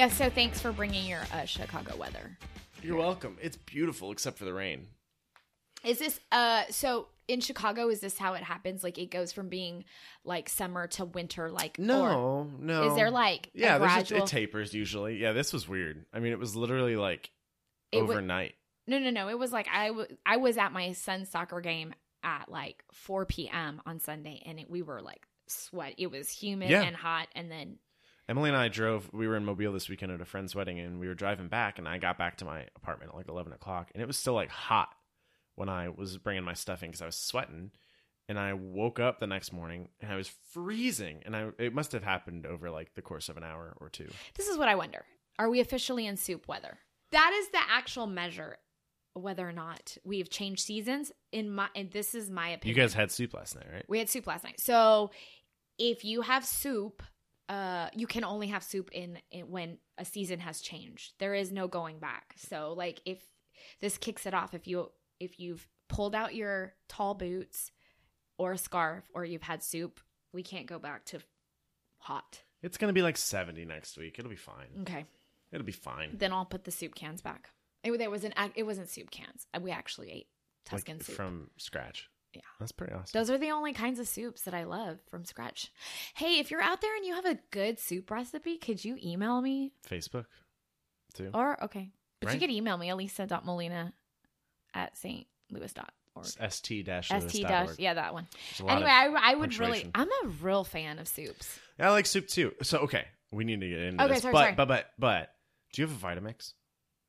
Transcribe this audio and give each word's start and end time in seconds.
Yeah, 0.00 0.08
so 0.08 0.30
thanks 0.30 0.58
for 0.58 0.72
bringing 0.72 1.04
your 1.04 1.20
uh, 1.30 1.44
Chicago 1.44 1.94
weather. 1.94 2.38
You're 2.82 2.96
welcome. 2.96 3.36
It's 3.42 3.58
beautiful 3.58 4.12
except 4.12 4.38
for 4.38 4.46
the 4.46 4.54
rain. 4.54 4.86
Is 5.84 5.98
this 5.98 6.18
uh 6.32 6.62
so 6.70 7.08
in 7.28 7.42
Chicago 7.42 7.90
is 7.90 8.00
this 8.00 8.16
how 8.16 8.32
it 8.32 8.42
happens? 8.42 8.82
Like 8.82 8.96
it 8.96 9.10
goes 9.10 9.30
from 9.30 9.50
being 9.50 9.84
like 10.24 10.48
summer 10.48 10.86
to 10.86 11.04
winter 11.04 11.50
like 11.50 11.78
No, 11.78 12.44
no. 12.58 12.88
is 12.88 12.94
there 12.96 13.10
like 13.10 13.50
yeah, 13.52 13.76
gradual 13.76 14.22
it 14.22 14.26
tapers 14.26 14.72
usually. 14.72 15.18
Yeah, 15.18 15.32
this 15.32 15.52
was 15.52 15.68
weird. 15.68 16.06
I 16.14 16.20
mean, 16.20 16.32
it 16.32 16.38
was 16.38 16.56
literally 16.56 16.96
like 16.96 17.30
It 17.92 17.98
overnight. 17.98 18.54
No, 18.86 18.98
no, 18.98 19.10
no. 19.10 19.28
It 19.28 19.38
was 19.38 19.52
like 19.52 19.68
I 19.70 19.90
I 20.24 20.38
was 20.38 20.56
at 20.56 20.72
my 20.72 20.92
son's 20.92 21.28
soccer 21.28 21.60
game 21.60 21.92
at 22.22 22.50
like 22.50 22.84
4 22.94 23.26
p.m. 23.26 23.82
on 23.84 24.00
Sunday 24.00 24.42
and 24.46 24.58
it, 24.60 24.70
we 24.70 24.80
were 24.80 25.02
like 25.02 25.26
sweat. 25.46 25.92
It 25.98 26.10
was 26.10 26.30
humid 26.30 26.70
Yeah. 26.70 26.84
and 26.84 26.96
hot 26.96 27.28
and 27.34 27.50
then 27.50 27.76
Emily 28.30 28.48
and 28.48 28.56
I 28.56 28.68
drove. 28.68 29.10
We 29.12 29.26
were 29.26 29.36
in 29.36 29.44
Mobile 29.44 29.72
this 29.72 29.88
weekend 29.88 30.12
at 30.12 30.20
a 30.20 30.24
friend's 30.24 30.54
wedding, 30.54 30.78
and 30.78 31.00
we 31.00 31.08
were 31.08 31.14
driving 31.14 31.48
back. 31.48 31.80
And 31.80 31.88
I 31.88 31.98
got 31.98 32.16
back 32.16 32.36
to 32.38 32.44
my 32.44 32.66
apartment 32.76 33.10
at 33.10 33.16
like 33.16 33.28
eleven 33.28 33.52
o'clock, 33.52 33.90
and 33.92 34.00
it 34.00 34.06
was 34.06 34.16
still 34.16 34.34
like 34.34 34.48
hot 34.48 34.94
when 35.56 35.68
I 35.68 35.88
was 35.88 36.16
bringing 36.16 36.44
my 36.44 36.54
stuff 36.54 36.84
in 36.84 36.90
because 36.90 37.02
I 37.02 37.06
was 37.06 37.16
sweating. 37.16 37.72
And 38.28 38.38
I 38.38 38.52
woke 38.52 39.00
up 39.00 39.18
the 39.18 39.26
next 39.26 39.52
morning 39.52 39.88
and 40.00 40.12
I 40.12 40.14
was 40.14 40.30
freezing, 40.52 41.22
and 41.26 41.34
I 41.34 41.48
it 41.58 41.74
must 41.74 41.90
have 41.90 42.04
happened 42.04 42.46
over 42.46 42.70
like 42.70 42.94
the 42.94 43.02
course 43.02 43.28
of 43.28 43.36
an 43.36 43.42
hour 43.42 43.76
or 43.80 43.88
two. 43.88 44.08
this 44.36 44.46
is 44.46 44.56
what 44.56 44.68
I 44.68 44.76
wonder. 44.76 45.04
Are 45.36 45.50
we 45.50 45.58
officially 45.58 46.06
in 46.06 46.16
soup 46.16 46.46
weather? 46.46 46.78
That 47.10 47.32
is 47.36 47.48
the 47.48 47.58
actual 47.68 48.06
measure 48.06 48.58
whether 49.14 49.48
or 49.48 49.52
not 49.52 49.96
we've 50.04 50.30
changed 50.30 50.62
seasons 50.64 51.10
in 51.32 51.50
my 51.50 51.66
and 51.74 51.90
this 51.90 52.14
is 52.14 52.30
my 52.30 52.50
opinion. 52.50 52.76
You 52.76 52.80
guys 52.80 52.94
had 52.94 53.10
soup 53.10 53.34
last 53.34 53.56
night, 53.56 53.66
right? 53.72 53.84
We 53.88 53.98
had 53.98 54.08
soup 54.08 54.28
last 54.28 54.44
night. 54.44 54.60
So 54.60 55.10
if 55.80 56.04
you 56.04 56.20
have 56.20 56.44
soup, 56.44 57.02
uh, 57.50 57.88
you 57.94 58.06
can 58.06 58.24
only 58.24 58.46
have 58.46 58.62
soup 58.62 58.90
in, 58.92 59.18
in 59.30 59.50
when 59.50 59.78
a 59.98 60.04
season 60.04 60.38
has 60.40 60.60
changed. 60.60 61.14
There 61.18 61.34
is 61.34 61.50
no 61.52 61.66
going 61.68 61.98
back. 61.98 62.34
So 62.36 62.72
like 62.76 63.00
if 63.04 63.18
this 63.80 63.98
kicks 63.98 64.24
it 64.24 64.32
off, 64.34 64.54
if 64.54 64.66
you 64.66 64.90
if 65.18 65.38
you've 65.40 65.66
pulled 65.88 66.14
out 66.14 66.34
your 66.34 66.74
tall 66.88 67.14
boots 67.14 67.70
or 68.38 68.52
a 68.52 68.58
scarf 68.58 69.04
or 69.14 69.24
you've 69.24 69.42
had 69.42 69.62
soup, 69.62 70.00
we 70.32 70.42
can't 70.42 70.66
go 70.66 70.78
back 70.78 71.04
to 71.06 71.18
hot. 71.98 72.42
It's 72.62 72.76
gonna 72.78 72.92
be 72.92 73.02
like 73.02 73.16
seventy 73.16 73.64
next 73.64 73.96
week. 73.98 74.18
It'll 74.18 74.30
be 74.30 74.36
fine. 74.36 74.68
Okay. 74.82 75.04
It'll 75.50 75.66
be 75.66 75.72
fine. 75.72 76.10
Then 76.16 76.32
I'll 76.32 76.44
put 76.44 76.64
the 76.64 76.70
soup 76.70 76.94
cans 76.94 77.20
back. 77.22 77.50
It, 77.82 77.96
there 77.98 78.10
was 78.10 78.24
an 78.24 78.34
it 78.54 78.64
wasn't 78.64 78.88
soup 78.90 79.10
cans. 79.10 79.46
We 79.60 79.70
actually 79.70 80.10
ate 80.10 80.26
Like, 80.70 80.84
Tuscan 80.84 81.00
soup. 81.00 81.16
from 81.16 81.50
scratch. 81.56 82.09
Yeah. 82.32 82.42
that's 82.60 82.72
pretty 82.72 82.92
awesome. 82.92 83.10
Those 83.12 83.30
are 83.30 83.38
the 83.38 83.50
only 83.50 83.72
kinds 83.72 83.98
of 83.98 84.06
soups 84.06 84.42
that 84.42 84.54
I 84.54 84.64
love 84.64 84.98
from 85.10 85.24
scratch. 85.24 85.72
Hey, 86.14 86.38
if 86.38 86.50
you're 86.50 86.62
out 86.62 86.80
there 86.80 86.94
and 86.96 87.04
you 87.04 87.14
have 87.14 87.26
a 87.26 87.38
good 87.50 87.78
soup 87.78 88.10
recipe, 88.10 88.56
could 88.56 88.84
you 88.84 88.96
email 89.04 89.40
me? 89.40 89.72
Facebook 89.88 90.26
too. 91.14 91.30
Or, 91.34 91.62
okay. 91.64 91.90
But 92.20 92.34
you 92.34 92.40
could 92.40 92.50
email 92.50 92.76
me, 92.76 92.88
elisa.molina 92.90 93.92
at 94.74 94.96
St. 94.96 95.26
Louis 95.50 95.72
dot 95.72 95.92
org. 96.14 96.26
St 96.26 96.84
dash 96.84 97.08
ST 97.08 97.42
dash, 97.46 97.70
yeah, 97.78 97.94
that 97.94 98.12
one. 98.12 98.26
There's 98.50 98.60
a 98.60 98.64
lot 98.64 98.76
Anyway, 98.76 98.90
I, 98.90 99.32
I 99.32 99.34
would 99.34 99.58
really. 99.58 99.90
I'm 99.94 100.08
a 100.24 100.28
real 100.42 100.64
fan 100.64 100.98
of 100.98 101.08
soups. 101.08 101.58
I 101.78 101.88
like 101.90 102.06
soup 102.06 102.28
too. 102.28 102.52
So 102.62 102.78
okay, 102.80 103.06
we 103.32 103.44
need 103.44 103.60
to 103.60 103.68
get 103.68 103.78
into 103.80 104.04
Okay, 104.04 104.14
this. 104.14 104.22
sorry, 104.22 104.32
but 104.32 104.40
sorry. 104.40 104.54
but 104.54 104.68
but 104.68 104.86
but 104.98 105.30
do 105.72 105.82
you 105.82 105.88
have 105.88 106.04
a 106.04 106.06
Vitamix? 106.06 106.52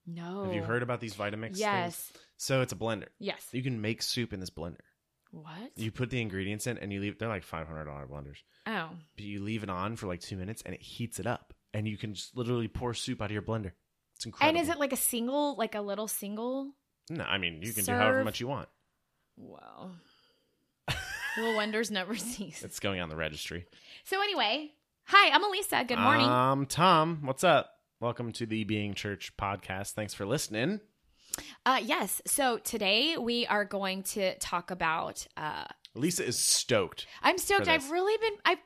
No. 0.08 0.46
Have 0.46 0.54
you 0.54 0.64
heard 0.64 0.82
about 0.82 1.00
these 1.00 1.14
Vitamix? 1.14 1.42
things? 1.42 1.60
Yes. 1.60 2.14
So 2.38 2.62
it's 2.62 2.74
a 2.74 2.76
blender. 2.76 3.08
Yes. 3.20 3.46
You 3.52 3.62
can 3.62 3.82
make 3.82 4.02
soup 4.02 4.34
in 4.34 4.40
this 4.40 4.50
blender. 4.50 4.80
What? 5.32 5.72
You 5.76 5.92
put 5.92 6.10
the 6.10 6.22
ingredients 6.22 6.68
in 6.68 6.78
and 6.78 6.92
you 6.92 7.00
leave. 7.00 7.18
They're 7.18 7.30
like 7.30 7.44
five 7.44 7.68
hundred 7.68 7.86
dollar 7.86 8.06
blenders. 8.06 8.38
oh. 8.68 8.90
But 9.16 9.26
you 9.26 9.42
leave 9.42 9.64
it 9.64 9.70
on 9.70 9.96
for 9.96 10.08
like 10.08 10.20
two 10.20 10.38
minutes 10.38 10.62
and 10.66 10.76
it 10.76 10.82
heats 10.82 11.20
it 11.20 11.26
up, 11.28 11.54
and 11.74 11.88
you 11.88 11.98
can 11.98 12.14
just 12.14 12.36
literally 12.36 12.68
pour 12.68 12.94
soup 12.94 13.22
out 13.22 13.26
of 13.26 13.32
your 13.32 13.42
blender. 13.42 13.72
It's 14.16 14.26
incredible. 14.26 14.60
And 14.60 14.68
is 14.68 14.74
it 14.74 14.80
like 14.80 14.94
a 14.94 14.98
single, 14.98 15.56
like 15.56 15.74
a 15.74 15.82
little 15.82 16.08
single? 16.08 16.72
No, 17.10 17.24
I 17.24 17.38
mean 17.38 17.62
you 17.62 17.74
can 17.74 17.86
do 17.86 17.92
however 17.94 18.24
much 18.24 18.40
you 18.40 18.48
want. 18.48 18.68
Wow. 19.38 19.92
Little 21.38 21.56
wonders 21.56 21.90
never 21.90 22.16
cease. 22.18 22.62
It's 22.62 22.80
going 22.82 23.00
on 23.00 23.08
the 23.08 23.16
registry. 23.16 23.66
So 24.04 24.22
anyway, 24.22 24.74
hi, 25.06 25.30
I'm 25.34 25.42
Alissa. 25.44 25.88
Good 25.88 25.98
morning. 25.98 26.28
Um, 26.28 26.66
Tom, 26.66 27.20
what's 27.24 27.46
up? 27.46 27.72
Welcome 28.02 28.34
to 28.34 28.46
the 28.46 28.66
Being 28.66 28.94
Church 28.96 29.32
podcast. 29.38 29.92
Thanks 29.94 30.14
for 30.14 30.26
listening. 30.26 30.82
Uh, 31.66 31.80
yes. 31.84 32.22
So 32.26 32.58
today 32.58 33.18
we 33.18 33.46
are 33.48 33.66
going 33.66 34.04
to 34.04 34.38
talk 34.40 34.72
about. 34.72 35.26
Uh, 35.38 35.66
Lisa 35.94 36.26
is 36.26 36.38
stoked. 36.38 37.06
I'm 37.22 37.38
stoked. 37.38 37.68
I've 37.68 37.92
really 37.92 38.18
been. 38.18 38.40
I, 38.46 38.58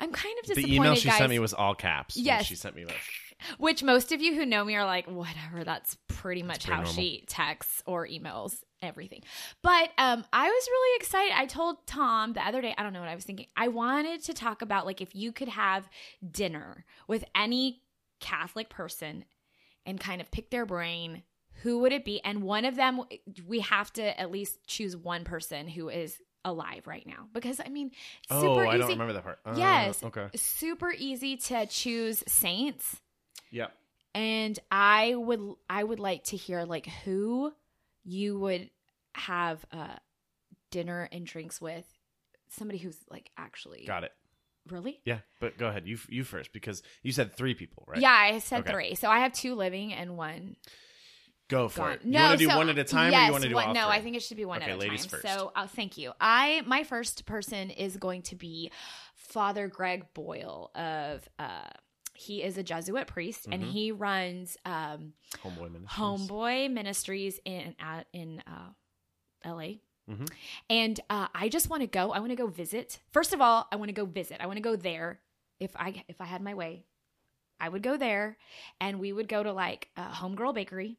I'm 0.00 0.12
kind 0.12 0.36
of 0.40 0.46
disappointed, 0.46 0.70
The 0.70 0.76
email 0.76 0.94
she 0.94 1.08
guys. 1.08 1.18
sent 1.18 1.30
me 1.30 1.38
was 1.38 1.54
all 1.54 1.74
caps. 1.74 2.16
Yes. 2.16 2.46
she 2.46 2.56
sent 2.56 2.74
me 2.74 2.84
like 2.84 3.00
which 3.58 3.82
most 3.82 4.12
of 4.12 4.20
you 4.20 4.34
who 4.34 4.46
know 4.46 4.64
me 4.64 4.74
are 4.76 4.84
like, 4.84 5.06
whatever. 5.06 5.64
That's 5.64 5.96
pretty 6.08 6.42
much 6.42 6.64
pretty 6.64 6.72
how 6.72 6.82
normal. 6.82 6.92
she 6.92 7.24
texts 7.28 7.82
or 7.86 8.06
emails 8.06 8.56
everything. 8.80 9.22
But 9.62 9.90
um, 9.98 10.24
I 10.32 10.48
was 10.48 10.68
really 10.68 10.96
excited. 10.96 11.32
I 11.36 11.46
told 11.46 11.86
Tom 11.86 12.32
the 12.32 12.46
other 12.46 12.60
day. 12.60 12.74
I 12.76 12.82
don't 12.82 12.92
know 12.92 13.00
what 13.00 13.08
I 13.08 13.14
was 13.14 13.24
thinking. 13.24 13.46
I 13.56 13.68
wanted 13.68 14.22
to 14.24 14.34
talk 14.34 14.62
about 14.62 14.86
like 14.86 15.00
if 15.00 15.14
you 15.14 15.32
could 15.32 15.48
have 15.48 15.88
dinner 16.28 16.84
with 17.06 17.24
any 17.34 17.82
Catholic 18.20 18.68
person 18.68 19.24
and 19.86 19.98
kind 20.00 20.20
of 20.20 20.30
pick 20.30 20.50
their 20.50 20.66
brain. 20.66 21.22
Who 21.62 21.78
would 21.80 21.92
it 21.92 22.04
be? 22.04 22.20
And 22.24 22.42
one 22.42 22.64
of 22.64 22.76
them, 22.76 23.02
we 23.46 23.60
have 23.60 23.92
to 23.94 24.20
at 24.20 24.30
least 24.30 24.58
choose 24.66 24.96
one 24.96 25.24
person 25.24 25.68
who 25.68 25.88
is 25.88 26.16
alive 26.44 26.86
right 26.86 27.06
now 27.06 27.28
because 27.32 27.60
I 27.64 27.68
mean, 27.68 27.92
Oh, 28.30 28.40
super 28.40 28.64
I 28.66 28.70
easy. 28.70 28.78
don't 28.78 28.90
remember 28.90 29.12
that 29.14 29.22
part. 29.24 29.38
Uh, 29.46 29.54
Yes. 29.56 30.02
Okay. 30.02 30.26
Super 30.34 30.92
easy 30.96 31.36
to 31.36 31.66
choose 31.66 32.24
saints 32.26 33.00
Yeah. 33.50 33.68
and 34.14 34.58
I 34.70 35.14
would 35.14 35.40
I 35.70 35.84
would 35.84 36.00
like 36.00 36.24
to 36.24 36.36
hear 36.36 36.64
like 36.64 36.86
who 37.04 37.52
you 38.04 38.38
would 38.40 38.70
have 39.14 39.64
uh 39.72 39.94
dinner 40.70 41.08
and 41.12 41.24
drinks 41.26 41.60
with 41.60 41.84
somebody 42.48 42.78
who's 42.78 42.98
like 43.10 43.30
actually 43.36 43.84
Got 43.86 44.04
it. 44.04 44.12
really 44.68 45.00
Yeah, 45.04 45.18
but 45.40 45.58
go 45.58 45.68
ahead. 45.68 45.86
You 45.86 45.98
you 46.08 46.24
first 46.24 46.52
because 46.52 46.82
you 47.02 47.12
said 47.12 47.34
three 47.34 47.54
people, 47.54 47.84
right? 47.86 48.00
yeah 48.00 48.10
I 48.12 48.38
said 48.40 48.60
Okay. 48.60 48.72
three 48.72 48.94
so 48.94 49.08
I 49.08 49.20
have 49.20 49.32
two 49.32 49.54
living 49.54 49.92
and 49.92 50.16
one 50.16 50.56
Go 51.52 51.68
for 51.68 51.80
gone. 51.82 51.92
it. 51.92 52.00
You 52.04 52.10
no 52.12 52.20
want 52.22 52.38
to 52.40 52.44
do 52.44 52.50
so- 52.50 52.56
one 52.56 52.68
at 52.68 52.78
a 52.78 52.84
time, 52.84 53.12
yes, 53.12 53.22
or 53.22 53.26
you 53.26 53.32
want 53.32 53.42
to 53.44 53.48
do 53.50 53.54
one, 53.54 53.72
no? 53.74 53.88
I 53.88 54.00
think 54.02 54.16
it 54.16 54.22
should 54.22 54.36
be 54.36 54.44
one 54.44 54.60
Okay, 54.62 54.70
at 54.72 54.76
a 54.76 54.80
ladies 54.80 55.06
time 55.06 55.20
first. 55.20 55.34
so 55.34 55.52
uh, 55.54 55.66
thank 55.66 55.96
you 55.98 56.12
I 56.20 56.62
my 56.66 56.82
first 56.84 57.24
person 57.26 57.70
is 57.70 57.96
going 57.96 58.22
to 58.22 58.34
be 58.36 58.70
Father 59.14 59.68
Greg 59.68 60.04
Boyle 60.14 60.70
of 60.74 61.28
uh 61.38 61.68
he 62.14 62.42
is 62.42 62.58
a 62.58 62.62
Jesuit 62.62 63.06
priest 63.06 63.46
and 63.50 63.62
Mhm. 63.62 63.70
he 63.70 63.92
runs 63.92 64.56
um 64.64 65.14
Homeboy 65.42 65.72
Ministries. 65.72 65.90
Homeboy 65.98 66.70
Ministries 66.72 67.40
in 67.44 67.74
at 67.80 68.06
in 68.12 68.42
uh, 68.46 68.70
L.A. 69.44 69.80
Mhm. 70.10 70.28
And 70.68 71.00
uh, 71.08 71.28
I 71.34 71.48
just 71.48 71.70
want 71.70 71.82
to 71.82 71.86
go. 71.86 72.12
I 72.12 72.18
want 72.18 72.30
to 72.30 72.36
go 72.36 72.46
visit. 72.48 73.00
First 73.12 73.32
of 73.32 73.40
all, 73.40 73.66
I 73.72 73.76
want 73.76 73.88
to 73.88 73.92
go 73.94 74.04
visit. 74.04 74.38
I 74.40 74.46
want 74.46 74.56
to 74.58 74.62
go 74.62 74.76
there. 74.76 75.20
If 75.60 75.74
I 75.76 76.04
if 76.08 76.20
I 76.20 76.24
had 76.26 76.42
my 76.42 76.54
way, 76.54 76.84
I 77.60 77.68
would 77.68 77.82
go 77.82 77.96
there, 77.96 78.36
and 78.80 78.98
we 79.00 79.12
would 79.12 79.28
go 79.28 79.42
to 79.42 79.52
like 79.52 79.88
a 79.96 80.02
homegirl 80.02 80.54
bakery 80.54 80.98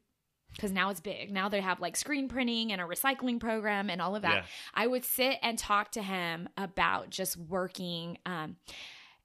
because 0.54 0.72
now 0.72 0.90
it's 0.90 1.00
big. 1.00 1.30
Now 1.32 1.48
they 1.48 1.60
have 1.60 1.80
like 1.80 1.96
screen 1.96 2.28
printing 2.28 2.72
and 2.72 2.80
a 2.80 2.84
recycling 2.84 3.38
program 3.40 3.90
and 3.90 4.00
all 4.00 4.16
of 4.16 4.22
that. 4.22 4.34
Yeah. 4.34 4.44
I 4.74 4.86
would 4.86 5.04
sit 5.04 5.38
and 5.42 5.58
talk 5.58 5.90
to 5.92 6.02
him 6.02 6.48
about 6.56 7.10
just 7.10 7.36
working. 7.36 8.18
Um, 8.24 8.56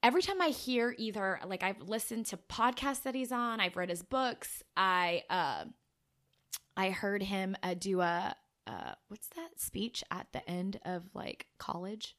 every 0.03 0.21
time 0.21 0.41
I 0.41 0.47
hear 0.49 0.93
either 0.97 1.39
like 1.45 1.63
I've 1.63 1.81
listened 1.81 2.25
to 2.27 2.37
podcasts 2.37 3.03
that 3.03 3.15
he's 3.15 3.31
on, 3.31 3.59
I've 3.59 3.77
read 3.77 3.89
his 3.89 4.03
books. 4.03 4.63
I 4.75 5.23
uh, 5.29 5.65
I 6.75 6.89
heard 6.91 7.21
him 7.21 7.55
uh, 7.63 7.73
do 7.77 8.01
a 8.01 8.35
uh, 8.67 8.93
what's 9.07 9.27
that 9.35 9.49
speech 9.59 10.03
at 10.11 10.27
the 10.31 10.47
end 10.49 10.79
of 10.85 11.03
like 11.13 11.47
college? 11.57 12.15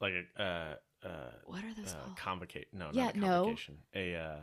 Like 0.00 0.12
a 0.38 0.42
uh, 0.42 0.74
uh, 1.06 1.30
What 1.46 1.64
are 1.64 1.74
those 1.74 1.92
uh, 1.94 1.98
called? 2.04 2.16
convocate. 2.16 2.68
No, 2.72 2.90
Yeah, 2.92 3.06
not 3.06 3.14
a 3.14 3.18
no. 3.18 3.26
convocation. 3.44 3.78
A 3.94 4.14
uh, 4.14 4.36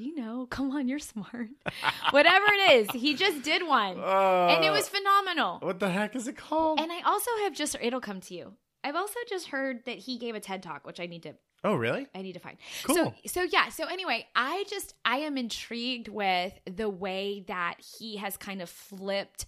you 0.00 0.14
know, 0.16 0.46
come 0.50 0.70
on, 0.70 0.88
you're 0.88 0.98
smart. 0.98 1.48
Whatever 2.10 2.46
it 2.48 2.72
is, 2.72 3.00
he 3.00 3.14
just 3.14 3.42
did 3.42 3.66
one, 3.66 3.98
and 3.98 4.64
it 4.64 4.70
was 4.70 4.88
phenomenal. 4.88 5.58
Uh, 5.62 5.66
What 5.66 5.80
the 5.80 5.90
heck 5.90 6.16
is 6.16 6.26
it 6.26 6.36
called? 6.36 6.80
And 6.80 6.90
I 6.90 7.00
also 7.02 7.30
have 7.42 7.54
just 7.54 7.76
it'll 7.80 8.00
come 8.00 8.20
to 8.22 8.34
you. 8.34 8.54
I've 8.82 8.96
also 8.96 9.18
just 9.28 9.48
heard 9.48 9.84
that 9.84 9.98
he 9.98 10.16
gave 10.18 10.34
a 10.34 10.40
TED 10.40 10.62
talk, 10.62 10.86
which 10.86 11.00
I 11.00 11.06
need 11.06 11.22
to 11.24 11.34
oh, 11.64 11.74
really? 11.74 12.06
I 12.14 12.22
need 12.22 12.32
to 12.32 12.40
find. 12.40 12.56
Cool. 12.84 12.96
So 12.96 13.14
so 13.26 13.42
yeah, 13.42 13.68
so 13.68 13.84
anyway, 13.86 14.26
I 14.34 14.64
just 14.68 14.94
I 15.04 15.18
am 15.18 15.36
intrigued 15.36 16.08
with 16.08 16.58
the 16.64 16.88
way 16.88 17.44
that 17.48 17.74
he 17.98 18.16
has 18.16 18.36
kind 18.36 18.62
of 18.62 18.70
flipped 18.70 19.44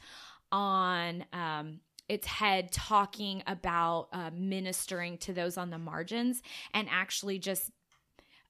on 0.50 1.25
um 1.32 1.81
its 2.08 2.26
head 2.26 2.70
talking 2.72 3.43
about 3.46 4.08
uh, 4.12 4.31
ministering 4.34 5.16
to 5.16 5.32
those 5.32 5.56
on 5.56 5.70
the 5.70 5.78
margins 5.78 6.43
and 6.75 6.87
actually 6.90 7.38
just 7.38 7.70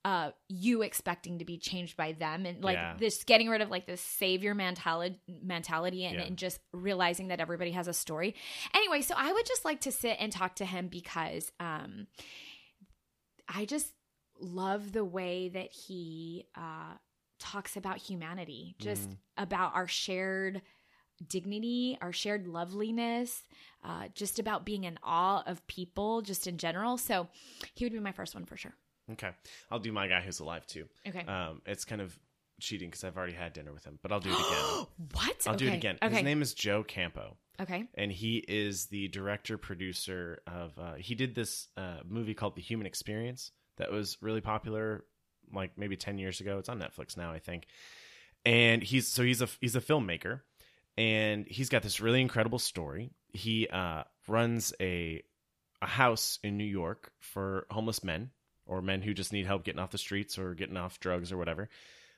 uh 0.04 0.30
you 0.48 0.82
expecting 0.82 1.38
to 1.38 1.44
be 1.44 1.58
changed 1.58 1.96
by 1.96 2.12
them 2.12 2.44
and 2.46 2.62
like 2.64 2.76
Yeah. 2.76 2.96
this 2.98 3.22
getting 3.24 3.48
rid 3.48 3.60
of 3.60 3.70
like 3.70 3.86
this 3.86 4.00
savior 4.00 4.54
mentality 4.54 5.20
mentality 5.28 6.04
and, 6.04 6.16
Yeah. 6.16 6.22
and 6.24 6.36
just 6.36 6.58
realizing 6.72 7.28
that 7.28 7.40
everybody 7.40 7.70
has 7.72 7.86
a 7.88 7.92
story 7.92 8.34
anyway 8.74 9.00
so 9.00 9.14
i 9.16 9.32
would 9.32 9.46
just 9.46 9.64
like 9.64 9.80
to 9.82 9.92
sit 9.92 10.16
and 10.18 10.32
talk 10.32 10.56
to 10.56 10.64
him 10.64 10.88
because 10.88 11.52
um 11.60 12.06
I 13.48 13.64
just 13.64 13.92
love 14.40 14.92
the 14.92 15.04
way 15.04 15.48
that 15.50 15.72
he 15.72 16.46
uh 16.56 16.94
talks 17.38 17.76
about 17.76 17.98
humanity, 17.98 18.76
just 18.78 19.10
Mhm. 19.10 19.16
about 19.36 19.74
our 19.74 19.88
shared 19.88 20.62
dignity, 21.26 21.98
our 22.00 22.12
shared 22.12 22.46
loveliness, 22.46 23.44
uh, 23.84 24.08
just 24.14 24.38
about 24.38 24.64
being 24.64 24.84
in 24.84 24.96
awe 25.02 25.42
of 25.44 25.66
people, 25.66 26.22
just 26.22 26.46
in 26.46 26.56
general. 26.56 26.96
So 26.98 27.28
he 27.74 27.84
would 27.84 27.92
be 27.92 27.98
my 27.98 28.12
first 28.12 28.34
one 28.34 28.44
for 28.46 28.56
sure. 28.56 28.76
Okay, 29.12 29.30
I'll 29.70 29.78
do 29.78 29.92
my 29.92 30.08
guy 30.08 30.20
who's 30.20 30.40
alive 30.40 30.66
too. 30.66 30.86
Okay. 31.06 31.24
Um, 31.26 31.62
it's 31.66 31.84
kind 31.84 32.00
of 32.00 32.16
cheating 32.60 32.90
because 32.90 33.04
I've 33.04 33.16
already 33.16 33.32
had 33.32 33.52
dinner 33.52 33.72
with 33.72 33.84
him, 33.84 33.98
but 34.02 34.12
I'll 34.12 34.20
do 34.20 34.30
it 34.30 34.34
again. 34.38 34.86
what? 35.14 35.46
I'll 35.46 35.56
do 35.56 35.66
it 35.66 35.74
again. 35.74 35.98
Okay. 36.02 36.14
His 36.14 36.24
name 36.24 36.42
is 36.42 36.54
Joe 36.54 36.82
Campo. 36.84 37.36
okay. 37.60 37.84
and 37.94 38.10
he 38.12 38.36
is 38.48 38.86
the 38.86 39.08
director 39.08 39.58
producer 39.58 40.40
of 40.46 40.78
uh, 40.78 40.94
he 40.94 41.14
did 41.14 41.34
this 41.34 41.68
uh, 41.76 41.98
movie 42.08 42.34
called 42.34 42.54
the 42.56 42.62
human 42.62 42.86
experience 42.86 43.50
that 43.78 43.90
was 43.92 44.16
really 44.20 44.40
popular 44.40 45.04
like 45.52 45.72
maybe 45.76 45.96
10 45.96 46.18
years 46.18 46.40
ago 46.40 46.58
it's 46.58 46.68
on 46.70 46.78
netflix 46.80 47.16
now 47.16 47.30
i 47.30 47.38
think 47.38 47.66
and 48.46 48.82
he's 48.82 49.06
so 49.06 49.22
he's 49.22 49.42
a 49.42 49.48
he's 49.60 49.76
a 49.76 49.80
filmmaker 49.80 50.40
and 50.96 51.46
he's 51.46 51.68
got 51.68 51.82
this 51.82 52.00
really 52.00 52.20
incredible 52.22 52.58
story 52.58 53.10
he 53.32 53.68
uh, 53.68 54.02
runs 54.28 54.72
a 54.80 55.22
a 55.82 55.86
house 55.86 56.38
in 56.42 56.56
new 56.56 56.64
york 56.64 57.12
for 57.20 57.66
homeless 57.70 58.02
men 58.02 58.30
or 58.66 58.82
men 58.82 59.02
who 59.02 59.14
just 59.14 59.32
need 59.32 59.46
help 59.46 59.64
getting 59.64 59.80
off 59.80 59.90
the 59.90 59.98
streets 59.98 60.38
or 60.38 60.54
getting 60.54 60.76
off 60.76 61.00
drugs 61.00 61.32
or 61.32 61.36
whatever 61.36 61.68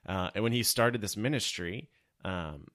uh, 0.06 0.30
and 0.34 0.42
when 0.42 0.52
he 0.52 0.62
started 0.62 1.00
this 1.00 1.16
ministry 1.16 1.88
um, 2.24 2.66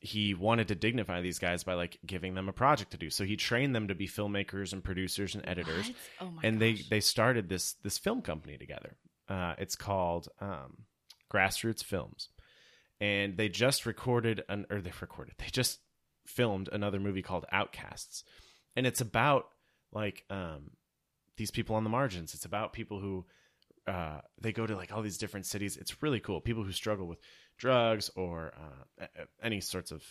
he 0.00 0.34
wanted 0.34 0.68
to 0.68 0.74
dignify 0.74 1.20
these 1.20 1.38
guys 1.38 1.64
by 1.64 1.74
like 1.74 1.98
giving 2.06 2.34
them 2.34 2.48
a 2.48 2.52
project 2.52 2.92
to 2.92 2.96
do. 2.96 3.10
So 3.10 3.24
he 3.24 3.36
trained 3.36 3.74
them 3.74 3.88
to 3.88 3.94
be 3.94 4.06
filmmakers 4.06 4.72
and 4.72 4.82
producers 4.82 5.34
and 5.34 5.46
editors. 5.46 5.90
Oh 6.20 6.30
my 6.30 6.42
and 6.44 6.60
they 6.60 6.74
they 6.74 7.00
started 7.00 7.48
this 7.48 7.74
this 7.82 7.98
film 7.98 8.22
company 8.22 8.56
together. 8.58 8.96
Uh, 9.28 9.54
it's 9.58 9.76
called 9.76 10.28
um, 10.40 10.84
Grassroots 11.32 11.82
Films, 11.82 12.28
and 13.00 13.36
they 13.36 13.48
just 13.48 13.86
recorded 13.86 14.44
an 14.48 14.66
or 14.70 14.80
they 14.80 14.92
recorded 15.00 15.34
they 15.38 15.48
just 15.50 15.80
filmed 16.26 16.68
another 16.70 17.00
movie 17.00 17.22
called 17.22 17.46
Outcasts, 17.50 18.22
and 18.76 18.86
it's 18.86 19.00
about 19.00 19.48
like 19.92 20.24
um, 20.30 20.70
these 21.38 21.50
people 21.50 21.76
on 21.76 21.84
the 21.84 21.90
margins. 21.90 22.34
It's 22.34 22.44
about 22.44 22.74
people 22.74 23.00
who 23.00 23.24
uh, 23.86 24.20
they 24.40 24.52
go 24.52 24.66
to 24.66 24.76
like 24.76 24.92
all 24.92 25.02
these 25.02 25.18
different 25.18 25.46
cities. 25.46 25.78
It's 25.78 26.02
really 26.02 26.20
cool. 26.20 26.40
People 26.42 26.64
who 26.64 26.72
struggle 26.72 27.06
with 27.06 27.18
drugs 27.56 28.10
or 28.14 28.52
uh, 29.00 29.06
any 29.42 29.60
sorts 29.60 29.90
of 29.90 30.04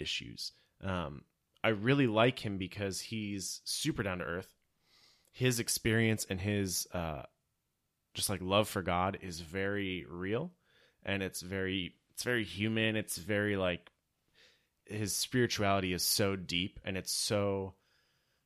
issues. 0.00 0.52
Um, 0.82 1.22
I 1.62 1.68
really 1.68 2.06
like 2.06 2.44
him 2.44 2.58
because 2.58 3.00
he's 3.00 3.60
super 3.64 4.02
down 4.02 4.18
to 4.18 4.24
earth. 4.24 4.48
His 5.32 5.60
experience 5.60 6.26
and 6.28 6.40
his 6.40 6.88
uh, 6.92 7.22
just 8.14 8.30
like 8.30 8.40
love 8.42 8.68
for 8.68 8.82
God 8.82 9.18
is 9.22 9.40
very 9.40 10.04
real, 10.08 10.50
and 11.04 11.22
it's 11.22 11.40
very 11.40 11.94
it's 12.12 12.24
very 12.24 12.42
human. 12.42 12.96
It's 12.96 13.16
very 13.16 13.56
like 13.56 13.92
his 14.86 15.14
spirituality 15.14 15.92
is 15.92 16.02
so 16.02 16.34
deep, 16.34 16.80
and 16.84 16.96
it's 16.96 17.12
so 17.12 17.74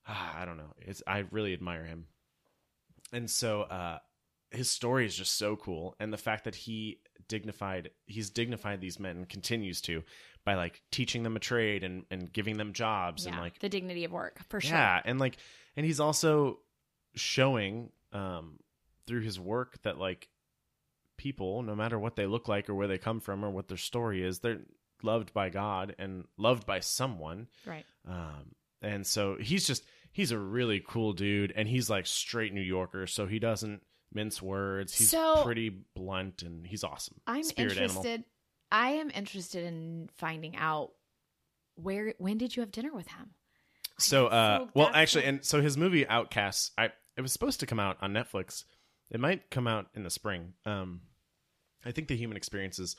ah, 0.06 0.40
I 0.40 0.44
don't 0.44 0.58
know. 0.58 0.74
It's 0.78 1.02
I 1.06 1.24
really 1.30 1.54
admire 1.54 1.84
him, 1.84 2.06
and 3.12 3.30
so 3.30 3.62
uh, 3.62 3.98
his 4.50 4.70
story 4.70 5.06
is 5.06 5.16
just 5.16 5.36
so 5.36 5.56
cool, 5.56 5.94
and 5.98 6.12
the 6.12 6.18
fact 6.18 6.44
that 6.44 6.54
he 6.54 7.00
dignified 7.26 7.90
he's 8.06 8.28
dignified 8.30 8.80
these 8.80 9.00
men 9.00 9.16
and 9.16 9.28
continues 9.28 9.80
to 9.80 10.02
by 10.44 10.54
like 10.54 10.82
teaching 10.90 11.22
them 11.22 11.36
a 11.36 11.40
trade 11.40 11.82
and 11.82 12.04
and 12.10 12.32
giving 12.32 12.56
them 12.58 12.72
jobs 12.72 13.24
yeah, 13.24 13.32
and 13.32 13.40
like 13.40 13.58
the 13.60 13.68
dignity 13.68 14.04
of 14.04 14.12
work 14.12 14.38
for 14.48 14.60
sure. 14.60 14.76
yeah, 14.76 15.00
and 15.04 15.18
like, 15.18 15.36
and 15.76 15.86
he's 15.86 16.00
also 16.00 16.58
showing 17.14 17.90
um 18.12 18.58
through 19.06 19.20
his 19.20 19.38
work 19.38 19.80
that 19.82 19.98
like 19.98 20.28
people, 21.16 21.62
no 21.62 21.74
matter 21.74 21.98
what 21.98 22.16
they 22.16 22.26
look 22.26 22.48
like 22.48 22.68
or 22.68 22.74
where 22.74 22.88
they 22.88 22.98
come 22.98 23.20
from 23.20 23.44
or 23.44 23.50
what 23.50 23.68
their 23.68 23.76
story 23.76 24.24
is, 24.24 24.40
they're 24.40 24.60
loved 25.02 25.32
by 25.32 25.48
God 25.48 25.94
and 25.98 26.24
loved 26.36 26.66
by 26.66 26.80
someone. 26.80 27.48
Right. 27.66 27.84
Um, 28.08 28.54
and 28.82 29.06
so 29.06 29.36
he's 29.40 29.66
just 29.66 29.84
he's 30.14 30.30
a 30.30 30.38
really 30.38 30.80
cool 30.86 31.12
dude, 31.12 31.52
and 31.54 31.68
he's 31.68 31.90
like 31.90 32.06
straight 32.06 32.54
New 32.54 32.62
Yorker, 32.62 33.06
so 33.06 33.26
he 33.26 33.38
doesn't 33.38 33.82
mince 34.12 34.40
words. 34.40 34.96
He's 34.96 35.10
So- 35.10 35.42
pretty 35.44 35.68
blunt, 35.68 36.42
and 36.42 36.66
he's 36.66 36.82
awesome. 36.84 37.20
I'm 37.26 37.42
Spirit 37.42 37.72
interested. 37.72 38.06
animal. 38.06 38.24
I 38.72 38.90
am 38.92 39.10
interested 39.10 39.64
in 39.64 40.08
finding 40.16 40.56
out 40.56 40.92
where 41.74 42.14
when 42.18 42.38
did 42.38 42.54
you 42.56 42.60
have 42.60 42.70
dinner 42.70 42.92
with 42.94 43.08
him? 43.08 43.34
So, 43.98 44.28
uh, 44.28 44.58
So 44.60 44.70
well, 44.74 44.90
actually, 44.94 45.24
and 45.24 45.44
so 45.44 45.60
his 45.60 45.76
movie 45.76 46.06
Outcasts, 46.06 46.70
I 46.78 46.92
it 47.16 47.20
was 47.20 47.32
supposed 47.32 47.60
to 47.60 47.66
come 47.66 47.78
out 47.80 47.98
on 48.00 48.12
Netflix. 48.12 48.64
It 49.10 49.20
might 49.20 49.50
come 49.50 49.66
out 49.68 49.86
in 49.94 50.02
the 50.04 50.10
spring. 50.10 50.54
Um, 50.64 51.02
I 51.84 51.92
think 51.92 52.08
the 52.08 52.16
Human 52.16 52.36
Experience 52.36 52.78
is 52.78 52.96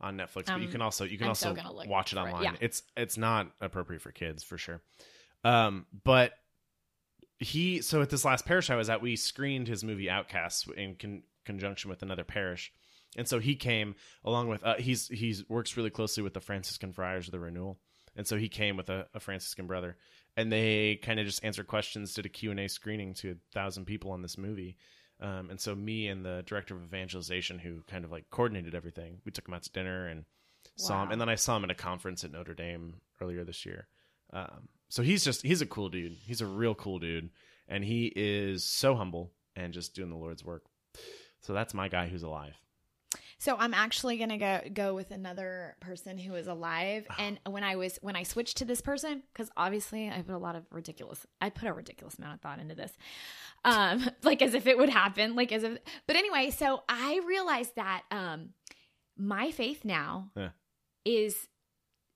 on 0.00 0.16
Netflix, 0.16 0.46
but 0.46 0.58
you 0.60 0.66
Um, 0.66 0.72
can 0.72 0.82
also 0.82 1.04
you 1.04 1.18
can 1.18 1.26
I'm 1.26 1.30
also 1.30 1.54
watch 1.86 2.12
it 2.12 2.16
for 2.16 2.22
it, 2.28 2.30
online. 2.32 2.42
yeah. 2.44 2.56
It's 2.60 2.82
it's 2.96 3.16
not 3.16 3.52
appropriate 3.60 4.02
for 4.02 4.10
kids 4.12 4.42
for 4.42 4.58
sure. 4.58 4.82
Um, 5.44 5.86
but 6.04 6.32
he 7.42 7.82
so 7.82 8.02
at 8.02 8.10
this 8.10 8.24
last 8.24 8.46
parish 8.46 8.70
I 8.70 8.76
was 8.76 8.88
at, 8.88 9.02
we 9.02 9.16
screened 9.16 9.68
his 9.68 9.84
movie 9.84 10.08
Outcasts 10.08 10.66
in 10.76 10.96
con- 10.96 11.22
conjunction 11.44 11.90
with 11.90 12.02
another 12.02 12.24
parish, 12.24 12.72
and 13.16 13.28
so 13.28 13.38
he 13.38 13.56
came 13.56 13.94
along 14.24 14.48
with 14.48 14.64
uh, 14.64 14.76
he's 14.76 15.08
he's 15.08 15.48
works 15.48 15.76
really 15.76 15.90
closely 15.90 16.22
with 16.22 16.34
the 16.34 16.40
Franciscan 16.40 16.92
Friars 16.92 17.28
of 17.28 17.32
the 17.32 17.40
Renewal, 17.40 17.78
and 18.16 18.26
so 18.26 18.36
he 18.36 18.48
came 18.48 18.76
with 18.76 18.88
a, 18.88 19.06
a 19.14 19.20
Franciscan 19.20 19.66
brother, 19.66 19.96
and 20.36 20.50
they 20.50 20.96
kind 21.02 21.20
of 21.20 21.26
just 21.26 21.44
answered 21.44 21.66
questions, 21.66 22.14
did 22.14 22.26
a 22.26 22.28
Q 22.28 22.50
and 22.50 22.60
A 22.60 22.68
screening 22.68 23.14
to 23.14 23.32
a 23.32 23.52
thousand 23.52 23.84
people 23.84 24.12
on 24.12 24.22
this 24.22 24.38
movie. 24.38 24.76
Um, 25.20 25.50
and 25.50 25.60
so 25.60 25.74
me 25.74 26.08
and 26.08 26.24
the 26.24 26.42
director 26.46 26.74
of 26.74 26.82
evangelization, 26.82 27.60
who 27.60 27.82
kind 27.86 28.04
of 28.04 28.10
like 28.10 28.28
coordinated 28.30 28.74
everything, 28.74 29.20
we 29.24 29.30
took 29.30 29.46
him 29.46 29.54
out 29.54 29.62
to 29.62 29.70
dinner 29.70 30.08
and 30.08 30.24
saw 30.76 31.04
him, 31.04 31.12
and 31.12 31.20
then 31.20 31.28
I 31.28 31.36
saw 31.36 31.56
him 31.56 31.64
at 31.64 31.70
a 31.70 31.74
conference 31.74 32.24
at 32.24 32.32
Notre 32.32 32.54
Dame 32.54 32.96
earlier 33.20 33.44
this 33.44 33.64
year. 33.64 33.86
Um, 34.32 34.68
so 34.92 35.02
he's 35.02 35.24
just 35.24 35.40
he's 35.40 35.62
a 35.62 35.66
cool 35.66 35.88
dude. 35.88 36.12
He's 36.22 36.42
a 36.42 36.46
real 36.46 36.74
cool 36.74 36.98
dude, 36.98 37.30
and 37.66 37.82
he 37.82 38.12
is 38.14 38.62
so 38.62 38.94
humble 38.94 39.32
and 39.56 39.72
just 39.72 39.94
doing 39.94 40.10
the 40.10 40.16
Lord's 40.16 40.44
work. 40.44 40.64
So 41.40 41.54
that's 41.54 41.72
my 41.72 41.88
guy 41.88 42.08
who's 42.08 42.22
alive. 42.22 42.52
So 43.38 43.56
I'm 43.58 43.72
actually 43.72 44.18
gonna 44.18 44.36
go 44.36 44.60
go 44.70 44.94
with 44.94 45.10
another 45.10 45.76
person 45.80 46.18
who 46.18 46.34
is 46.34 46.46
alive. 46.46 47.06
Ah. 47.08 47.14
And 47.20 47.40
when 47.48 47.64
I 47.64 47.76
was 47.76 47.98
when 48.02 48.16
I 48.16 48.22
switched 48.22 48.58
to 48.58 48.66
this 48.66 48.82
person, 48.82 49.22
because 49.32 49.50
obviously 49.56 50.10
I 50.10 50.20
put 50.20 50.34
a 50.34 50.38
lot 50.38 50.56
of 50.56 50.64
ridiculous 50.70 51.26
I 51.40 51.48
put 51.48 51.68
a 51.70 51.72
ridiculous 51.72 52.18
amount 52.18 52.34
of 52.34 52.40
thought 52.42 52.58
into 52.58 52.74
this. 52.74 52.92
Um, 53.64 54.10
like 54.22 54.42
as 54.42 54.52
if 54.52 54.66
it 54.66 54.76
would 54.76 54.90
happen, 54.90 55.36
like 55.36 55.52
as 55.52 55.62
if 55.62 55.78
but 56.06 56.16
anyway, 56.16 56.50
so 56.50 56.82
I 56.86 57.18
realized 57.26 57.76
that 57.76 58.02
um 58.10 58.50
my 59.16 59.52
faith 59.52 59.86
now 59.86 60.28
Yeah. 60.36 60.50
is 61.06 61.48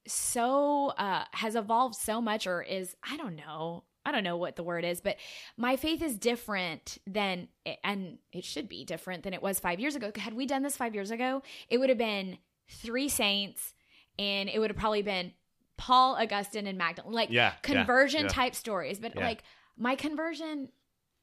so 0.07 0.89
uh 0.99 1.25
has 1.33 1.57
evolved 1.57 1.95
so 1.95 2.21
much 2.21 2.47
or 2.47 2.63
is 2.63 2.97
I 3.09 3.17
don't 3.17 3.37
know. 3.37 3.85
I 4.05 4.13
don't 4.13 4.23
know 4.23 4.37
what 4.37 4.55
the 4.55 4.63
word 4.63 4.85
is, 4.85 5.01
but 5.01 5.17
my 5.57 5.75
faith 5.75 6.01
is 6.01 6.17
different 6.17 6.99
than 7.09 7.49
and 7.83 8.19
it 8.33 8.45
should 8.45 8.69
be 8.69 8.85
different 8.85 9.25
than 9.25 9.35
it 9.35 9.43
was 9.43 9.59
5 9.59 9.81
years 9.81 9.97
ago. 9.97 10.13
Had 10.17 10.35
we 10.35 10.47
done 10.47 10.63
this 10.63 10.77
5 10.77 10.95
years 10.95 11.11
ago, 11.11 11.43
it 11.69 11.79
would 11.79 11.89
have 11.89 11.99
been 11.99 12.39
three 12.69 13.09
saints 13.09 13.75
and 14.19 14.49
it 14.49 14.61
would 14.61 14.71
have 14.71 14.79
probably 14.79 15.03
been 15.03 15.33
Paul, 15.77 16.17
Augustine 16.17 16.67
and 16.69 16.79
Magdalene. 16.79 17.13
Like 17.13 17.31
Yeah, 17.31 17.51
yeah, 17.51 17.53
conversion 17.63 18.23
yeah. 18.23 18.29
type 18.29 18.55
stories, 18.55 19.01
but 19.01 19.15
Yeah. 19.17 19.25
like 19.25 19.43
my 19.77 19.95
conversion 19.97 20.69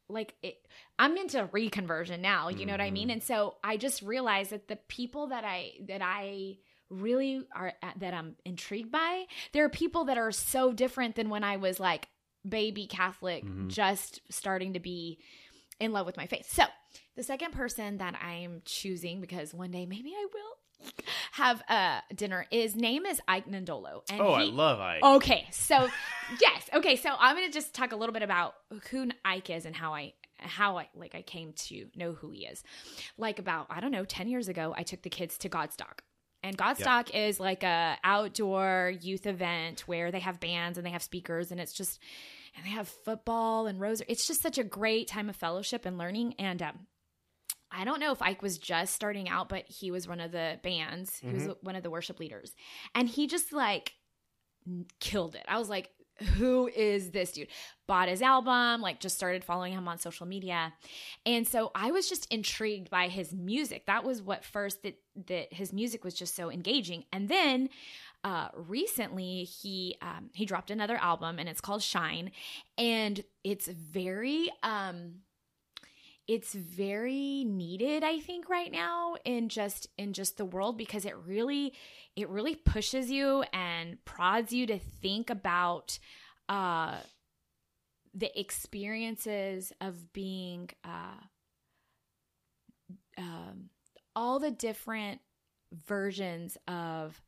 like 0.09 0.35
it, 0.43 0.67
I'm 0.99 1.15
into 1.17 1.47
reconversion 1.47 2.19
now, 2.19 2.49
you 2.49 2.65
know 2.65 2.73
what 2.73 2.81
I 2.81 2.91
mean? 2.91 3.07
Mhm. 3.07 3.13
And 3.13 3.23
so 3.23 3.55
I 3.63 3.77
just 3.77 4.01
realized 4.01 4.51
that 4.51 4.67
the 4.67 4.75
people 4.75 5.27
that 5.27 5.45
I 5.45 5.71
that 5.87 6.01
I 6.03 6.57
really 7.01 7.45
are 7.55 7.73
that 7.97 8.13
I'm 8.13 8.35
intrigued 8.45 8.91
by, 8.91 9.25
there 9.51 9.65
are 9.65 9.69
people 9.69 10.05
that 10.05 10.17
are 10.17 10.31
so 10.31 10.73
different 10.73 11.15
than 11.15 11.29
when 11.29 11.43
I 11.43 11.57
was 11.57 11.79
like 11.79 12.07
baby 12.47 12.88
Catholic 12.88 13.43
Mhm. 13.45 13.69
just 13.69 14.19
starting 14.29 14.73
to 14.73 14.79
be 14.79 15.19
in 15.79 15.91
love 15.93 16.05
with 16.05 16.17
my 16.17 16.27
faith. 16.27 16.45
So, 16.50 16.63
the 17.15 17.23
second 17.23 17.51
person 17.53 17.97
that 17.97 18.15
I'm 18.21 18.62
choosing 18.65 19.21
because 19.21 19.53
one 19.53 19.71
day 19.71 19.85
maybe 19.85 20.13
I 20.15 20.25
will 20.33 20.91
have 21.31 21.62
a 21.69 22.01
dinner 22.13 22.45
is 22.51 22.75
name 22.75 23.05
is 23.05 23.21
Ike 23.27 23.47
Ndolo. 23.47 24.03
And 24.12 24.21
oh, 24.21 24.31
I 24.31 24.43
love 24.43 24.79
Ike. 24.79 25.03
Okay, 25.03 25.47
so 25.51 25.88
yes, 26.41 26.69
okay, 26.73 26.95
so 26.97 27.12
I'm 27.17 27.35
gonna 27.35 27.50
just 27.51 27.73
talk 27.73 27.91
a 27.91 27.95
little 27.95 28.13
bit 28.13 28.23
about 28.23 28.55
who 28.91 29.09
Ike 29.23 29.50
is 29.50 29.65
and 29.65 29.75
how 29.75 29.93
I 29.93 30.13
how 30.39 30.77
I 30.77 30.89
like 30.95 31.15
I 31.15 31.21
came 31.21 31.53
to 31.53 31.88
know 31.95 32.12
who 32.12 32.29
he 32.31 32.45
is. 32.45 32.63
Like 33.17 33.39
about 33.39 33.67
I 33.69 33.79
don't 33.79 33.91
know, 33.91 34.03
ten 34.05 34.27
years 34.27 34.50
ago, 34.50 34.73
I 34.75 34.83
took 34.83 35.01
the 35.01 35.09
kids 35.09 35.38
to 35.39 35.50
Godstock. 35.50 36.00
And 36.43 36.57
Godstock 36.57 37.09
is 37.13 37.39
like 37.39 37.63
a 37.63 37.97
outdoor 38.03 38.93
youth 39.01 39.25
event 39.25 39.81
where 39.88 40.12
they 40.12 40.19
have 40.19 40.39
bands 40.39 40.77
and 40.77 40.85
they 40.85 40.91
have 40.91 41.01
speakers 41.01 41.51
and 41.51 41.59
it's 41.59 41.73
just 41.73 42.00
and 42.55 42.65
they 42.65 42.69
have 42.69 42.88
football 42.88 43.67
and 43.67 43.79
rosary. 43.79 44.07
It's 44.09 44.27
just 44.27 44.41
such 44.41 44.57
a 44.57 44.63
great 44.63 45.07
time 45.07 45.29
of 45.29 45.35
fellowship 45.35 45.85
and 45.85 45.97
learning. 45.97 46.35
And 46.38 46.62
um, 46.62 46.88
I 47.71 47.83
don't 47.83 48.00
know 48.00 48.12
if 48.12 48.21
Ike 48.21 48.41
was 48.41 48.57
just 48.57 48.93
starting 48.93 49.27
out, 49.27 49.50
but 49.50 49.65
he 49.67 49.89
was 49.89 50.07
one 50.07 50.19
of 50.19 50.31
the 50.31 50.59
bands. 50.62 51.17
He 51.19 51.29
was 51.33 51.47
one 51.62 51.75
of 51.75 51.83
the 51.83 51.89
worship 51.89 52.19
leaders, 52.19 52.53
and 52.93 53.09
he 53.09 53.25
just 53.25 53.51
like 53.51 53.93
killed 55.00 55.35
it. 55.35 55.45
I 55.47 55.57
was 55.57 55.69
like, 55.69 55.89
who 56.38 56.67
is 56.67 57.12
this 57.12 57.32
dude? 57.32 57.48
Bought 57.88 58.10
his 58.10 58.22
album, 58.22 58.82
like 58.82 59.00
just 59.00 59.15
started 59.15 59.43
following 59.43 59.74
him 59.74 59.88
on 59.88 59.98
social 59.98 60.25
media. 60.25 60.74
And 61.25 61.48
so 61.48 61.72
I 61.75 61.91
was 61.91 62.08
just 62.08 62.32
intrigued 62.32 62.89
by 62.89 63.08
his 63.08 63.34
music. 63.34 63.86
That 63.88 64.03
was 64.03 64.22
what 64.22 64.46
first 64.46 64.84
that 64.84 64.98
that 65.27 65.53
his 65.53 65.74
music 65.74 66.03
was 66.03 66.13
just 66.13 66.36
so 66.36 66.51
engaging. 66.51 67.05
And 67.12 67.29
then 67.29 67.70
uh 68.24 68.48
recently 68.55 69.43
he 69.43 69.98
um 70.01 70.29
he 70.34 70.46
dropped 70.46 70.72
another 70.72 70.96
album 70.96 71.39
and 71.39 71.50
it's 71.50 71.60
called 71.60 71.82
Shine 71.84 72.32
and 72.77 73.22
it's 73.43 73.67
very 73.67 74.50
um 74.63 75.15
it's 76.27 76.53
very 76.53 77.43
needed 77.45 78.03
i 78.03 78.19
think 78.19 78.49
right 78.49 78.71
now 78.71 79.15
in 79.25 79.49
just 79.49 79.87
in 79.97 80.13
just 80.13 80.37
the 80.37 80.45
world 80.45 80.77
because 80.77 81.05
it 81.05 81.15
really 81.25 81.73
it 82.15 82.29
really 82.29 82.55
pushes 82.55 83.11
you 83.11 83.43
and 83.53 84.03
prods 84.05 84.53
you 84.53 84.65
to 84.65 84.79
think 84.79 85.29
about 85.29 85.99
uh 86.49 86.97
the 88.13 88.39
experiences 88.39 89.73
of 89.81 90.13
being 90.13 90.69
uh 90.85 91.19
um 93.17 93.69
all 94.15 94.39
the 94.39 94.51
different 94.51 95.19
versions 95.85 96.57
of 96.67 97.21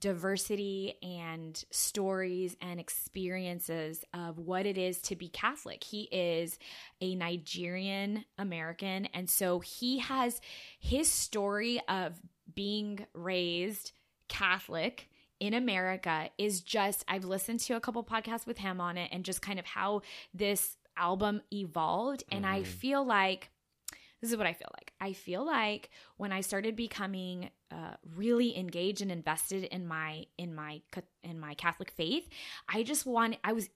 diversity 0.00 0.94
and 1.02 1.62
stories 1.70 2.56
and 2.60 2.80
experiences 2.80 4.04
of 4.12 4.38
what 4.38 4.66
it 4.66 4.78
is 4.78 4.98
to 5.02 5.16
be 5.16 5.28
Catholic. 5.28 5.84
He 5.84 6.02
is 6.04 6.58
a 7.00 7.14
Nigerian 7.14 8.24
American. 8.38 9.06
And 9.06 9.28
so 9.28 9.60
he 9.60 9.98
has 9.98 10.40
his 10.78 11.08
story 11.08 11.80
of 11.88 12.20
being 12.54 13.06
raised 13.14 13.92
Catholic 14.28 15.08
in 15.40 15.54
America 15.54 16.30
is 16.38 16.60
just, 16.60 17.04
I've 17.08 17.24
listened 17.24 17.60
to 17.60 17.74
a 17.74 17.80
couple 17.80 18.02
podcasts 18.04 18.46
with 18.46 18.58
him 18.58 18.80
on 18.80 18.96
it 18.96 19.10
and 19.12 19.24
just 19.24 19.42
kind 19.42 19.58
of 19.58 19.66
how 19.66 20.02
this 20.32 20.76
album 20.96 21.42
evolved. 21.52 22.24
And 22.30 22.46
I 22.46 22.60
mm-hmm. 22.60 22.70
feel 22.70 23.04
like 23.04 23.50
this 24.24 24.32
is 24.32 24.38
what 24.38 24.46
I 24.46 24.54
feel 24.54 24.70
like. 24.72 24.94
I 25.02 25.12
feel 25.12 25.44
like 25.44 25.90
when 26.16 26.32
I 26.32 26.40
started 26.40 26.76
becoming 26.76 27.50
uh, 27.70 27.94
really 28.16 28.56
engaged 28.56 29.02
and 29.02 29.12
invested 29.12 29.64
in 29.64 29.86
my 29.86 30.24
in 30.38 30.54
my 30.54 30.80
in 31.22 31.38
my 31.38 31.52
Catholic 31.52 31.90
faith, 31.90 32.26
I 32.66 32.84
just 32.84 33.04
want 33.04 33.36
I 33.44 33.52
was 33.52 33.68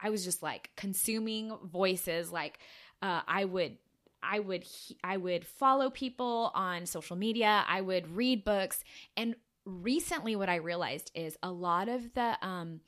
I 0.00 0.10
was 0.10 0.24
just 0.24 0.44
like 0.44 0.70
consuming 0.76 1.58
voices. 1.64 2.30
Like 2.30 2.60
uh, 3.02 3.22
I 3.26 3.46
would 3.46 3.78
I 4.22 4.38
would 4.38 4.64
I 5.02 5.16
would 5.16 5.44
follow 5.44 5.90
people 5.90 6.52
on 6.54 6.86
social 6.86 7.16
media. 7.16 7.64
I 7.66 7.80
would 7.80 8.14
read 8.14 8.44
books, 8.44 8.84
and 9.16 9.34
recently, 9.64 10.36
what 10.36 10.48
I 10.48 10.56
realized 10.56 11.10
is 11.16 11.36
a 11.42 11.50
lot 11.50 11.88
of 11.88 12.14
the 12.14 12.38
um, 12.46 12.78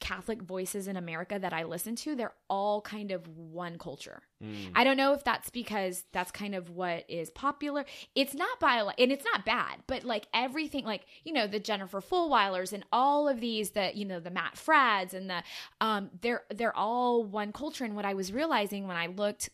Catholic 0.00 0.42
voices 0.42 0.86
in 0.86 0.96
America 0.96 1.38
that 1.38 1.52
I 1.52 1.64
listen 1.64 1.96
to, 1.96 2.14
they're 2.14 2.34
all 2.48 2.80
kind 2.80 3.10
of 3.10 3.26
one 3.26 3.78
culture. 3.78 4.22
Mm. 4.42 4.70
I 4.74 4.84
don't 4.84 4.96
know 4.96 5.12
if 5.12 5.24
that's 5.24 5.50
because 5.50 6.04
that's 6.12 6.30
kind 6.30 6.54
of 6.54 6.70
what 6.70 7.04
is 7.08 7.30
popular. 7.30 7.84
It's 8.14 8.34
not 8.34 8.60
by 8.60 8.78
and 8.98 9.10
it's 9.10 9.24
not 9.24 9.44
bad, 9.44 9.78
but 9.86 10.04
like 10.04 10.28
everything, 10.32 10.84
like 10.84 11.04
you 11.24 11.32
know 11.32 11.46
the 11.46 11.58
Jennifer 11.58 12.00
Fulwilers 12.00 12.72
and 12.72 12.84
all 12.92 13.28
of 13.28 13.40
these, 13.40 13.70
the 13.70 13.90
you 13.94 14.04
know 14.04 14.20
the 14.20 14.30
Matt 14.30 14.54
Fradds 14.54 15.14
and 15.14 15.28
the 15.28 15.42
um, 15.80 16.10
they're 16.20 16.44
they're 16.54 16.76
all 16.76 17.24
one 17.24 17.52
culture. 17.52 17.84
And 17.84 17.96
what 17.96 18.04
I 18.04 18.14
was 18.14 18.32
realizing 18.32 18.86
when 18.86 18.96
I 18.96 19.06
looked 19.06 19.50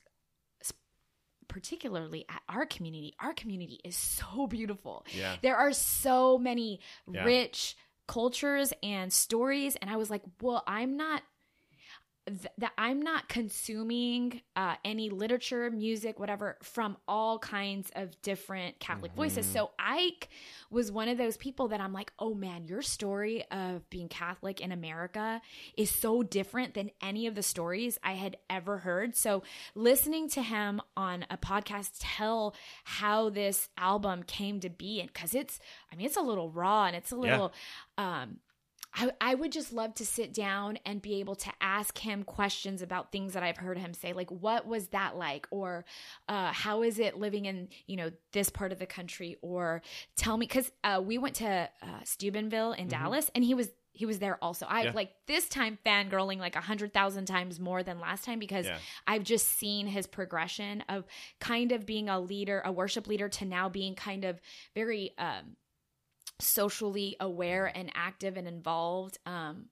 particularly 1.46 2.24
at 2.28 2.42
our 2.48 2.66
community 2.66 3.14
our 3.20 3.32
community 3.34 3.78
is 3.84 3.94
so 3.94 4.46
beautiful 4.46 5.04
yeah. 5.12 5.36
there 5.42 5.56
are 5.56 5.72
so 5.72 6.36
many 6.36 6.80
yeah. 7.06 7.22
rich 7.22 7.76
cultures 8.06 8.72
and 8.82 9.12
stories 9.12 9.76
and 9.76 9.90
i 9.90 9.96
was 9.96 10.10
like 10.10 10.22
well 10.40 10.62
i'm 10.66 10.96
not 10.96 11.22
th- 12.26 12.46
that 12.58 12.72
i'm 12.78 13.00
not 13.00 13.28
consuming 13.28 14.40
uh, 14.56 14.74
any 14.84 15.10
literature 15.10 15.70
music 15.70 16.18
whatever 16.18 16.56
from 16.62 16.96
all 17.06 17.38
kinds 17.38 17.90
of 17.94 18.20
different 18.22 18.78
catholic 18.80 19.12
mm-hmm. 19.12 19.22
voices 19.22 19.46
so 19.46 19.70
ike 19.78 20.28
was 20.70 20.90
one 20.90 21.08
of 21.08 21.18
those 21.18 21.36
people 21.36 21.68
that 21.68 21.80
i'm 21.80 21.92
like 21.92 22.12
oh 22.18 22.34
man 22.34 22.64
your 22.64 22.82
story 22.82 23.44
of 23.50 23.88
being 23.90 24.08
catholic 24.08 24.60
in 24.60 24.72
america 24.72 25.40
is 25.76 25.90
so 25.90 26.22
different 26.22 26.74
than 26.74 26.90
any 27.02 27.26
of 27.26 27.34
the 27.34 27.42
stories 27.42 27.98
i 28.02 28.12
had 28.12 28.36
ever 28.48 28.78
heard 28.78 29.14
so 29.16 29.42
listening 29.74 30.28
to 30.28 30.42
him 30.42 30.80
on 30.96 31.24
a 31.30 31.36
podcast 31.36 31.90
tell 32.00 32.54
how 32.84 33.28
this 33.28 33.68
album 33.78 34.22
came 34.22 34.60
to 34.60 34.70
be 34.70 35.00
and 35.00 35.12
because 35.12 35.34
it's 35.34 35.60
i 35.92 35.96
mean 35.96 36.06
it's 36.06 36.16
a 36.16 36.22
little 36.22 36.50
raw 36.50 36.86
and 36.86 36.96
it's 36.96 37.12
a 37.12 37.16
little 37.16 37.52
yeah. 37.98 38.22
um 38.22 38.38
I, 38.94 39.10
I 39.20 39.34
would 39.34 39.52
just 39.52 39.72
love 39.72 39.94
to 39.94 40.06
sit 40.06 40.32
down 40.32 40.78
and 40.86 41.02
be 41.02 41.20
able 41.20 41.34
to 41.36 41.50
ask 41.60 41.98
him 41.98 42.22
questions 42.22 42.80
about 42.80 43.10
things 43.10 43.32
that 43.32 43.42
I've 43.42 43.56
heard 43.56 43.78
him 43.78 43.92
say, 43.92 44.12
like 44.12 44.30
what 44.30 44.66
was 44.66 44.88
that 44.88 45.16
like, 45.16 45.46
or 45.50 45.84
uh, 46.28 46.52
how 46.52 46.82
is 46.82 46.98
it 46.98 47.18
living 47.18 47.46
in 47.46 47.68
you 47.86 47.96
know 47.96 48.10
this 48.32 48.50
part 48.50 48.72
of 48.72 48.78
the 48.78 48.86
country, 48.86 49.36
or 49.42 49.82
tell 50.16 50.36
me 50.36 50.46
because 50.46 50.70
uh, 50.84 51.02
we 51.04 51.18
went 51.18 51.36
to 51.36 51.68
uh, 51.82 51.86
Steubenville 52.04 52.72
in 52.72 52.88
mm-hmm. 52.88 53.02
Dallas, 53.02 53.30
and 53.34 53.42
he 53.42 53.54
was 53.54 53.70
he 53.94 54.06
was 54.06 54.18
there 54.18 54.38
also. 54.42 54.66
I 54.68 54.84
yeah. 54.84 54.92
like 54.92 55.12
this 55.26 55.48
time 55.48 55.78
fangirling 55.86 56.38
like 56.38 56.56
a 56.56 56.60
hundred 56.60 56.92
thousand 56.92 57.26
times 57.26 57.60
more 57.60 57.82
than 57.82 58.00
last 58.00 58.24
time 58.24 58.38
because 58.38 58.66
yeah. 58.66 58.78
I've 59.06 59.22
just 59.22 59.48
seen 59.48 59.86
his 59.86 60.06
progression 60.06 60.82
of 60.88 61.04
kind 61.40 61.72
of 61.72 61.86
being 61.86 62.08
a 62.08 62.20
leader, 62.20 62.60
a 62.64 62.72
worship 62.72 63.06
leader, 63.06 63.28
to 63.28 63.44
now 63.44 63.68
being 63.68 63.94
kind 63.94 64.24
of 64.24 64.40
very 64.74 65.12
um, 65.16 65.56
socially 66.40 67.16
aware 67.20 67.66
and 67.66 67.90
active 67.94 68.36
and 68.36 68.48
involved 68.48 69.18
um, 69.26 69.66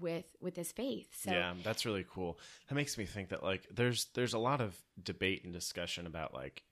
with 0.00 0.24
with 0.40 0.56
his 0.56 0.72
faith. 0.72 1.08
So 1.14 1.32
yeah, 1.32 1.54
that's 1.62 1.86
really 1.86 2.06
cool. 2.08 2.38
That 2.68 2.74
makes 2.74 2.96
me 2.96 3.04
think 3.04 3.30
that 3.30 3.42
like 3.42 3.66
there's 3.70 4.06
there's 4.14 4.34
a 4.34 4.38
lot 4.38 4.60
of 4.60 4.76
debate 5.02 5.44
and 5.44 5.52
discussion 5.52 6.06
about 6.06 6.34
like 6.34 6.62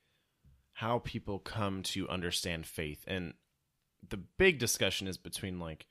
how 0.73 0.99
people 1.01 1.39
come 1.39 1.83
to 1.83 2.09
understand 2.09 2.67
faith, 2.67 3.05
and 3.07 3.35
the 4.09 4.19
big 4.19 4.59
discussion 4.59 5.09
is 5.09 5.17
between 5.17 5.59
like 5.59 5.87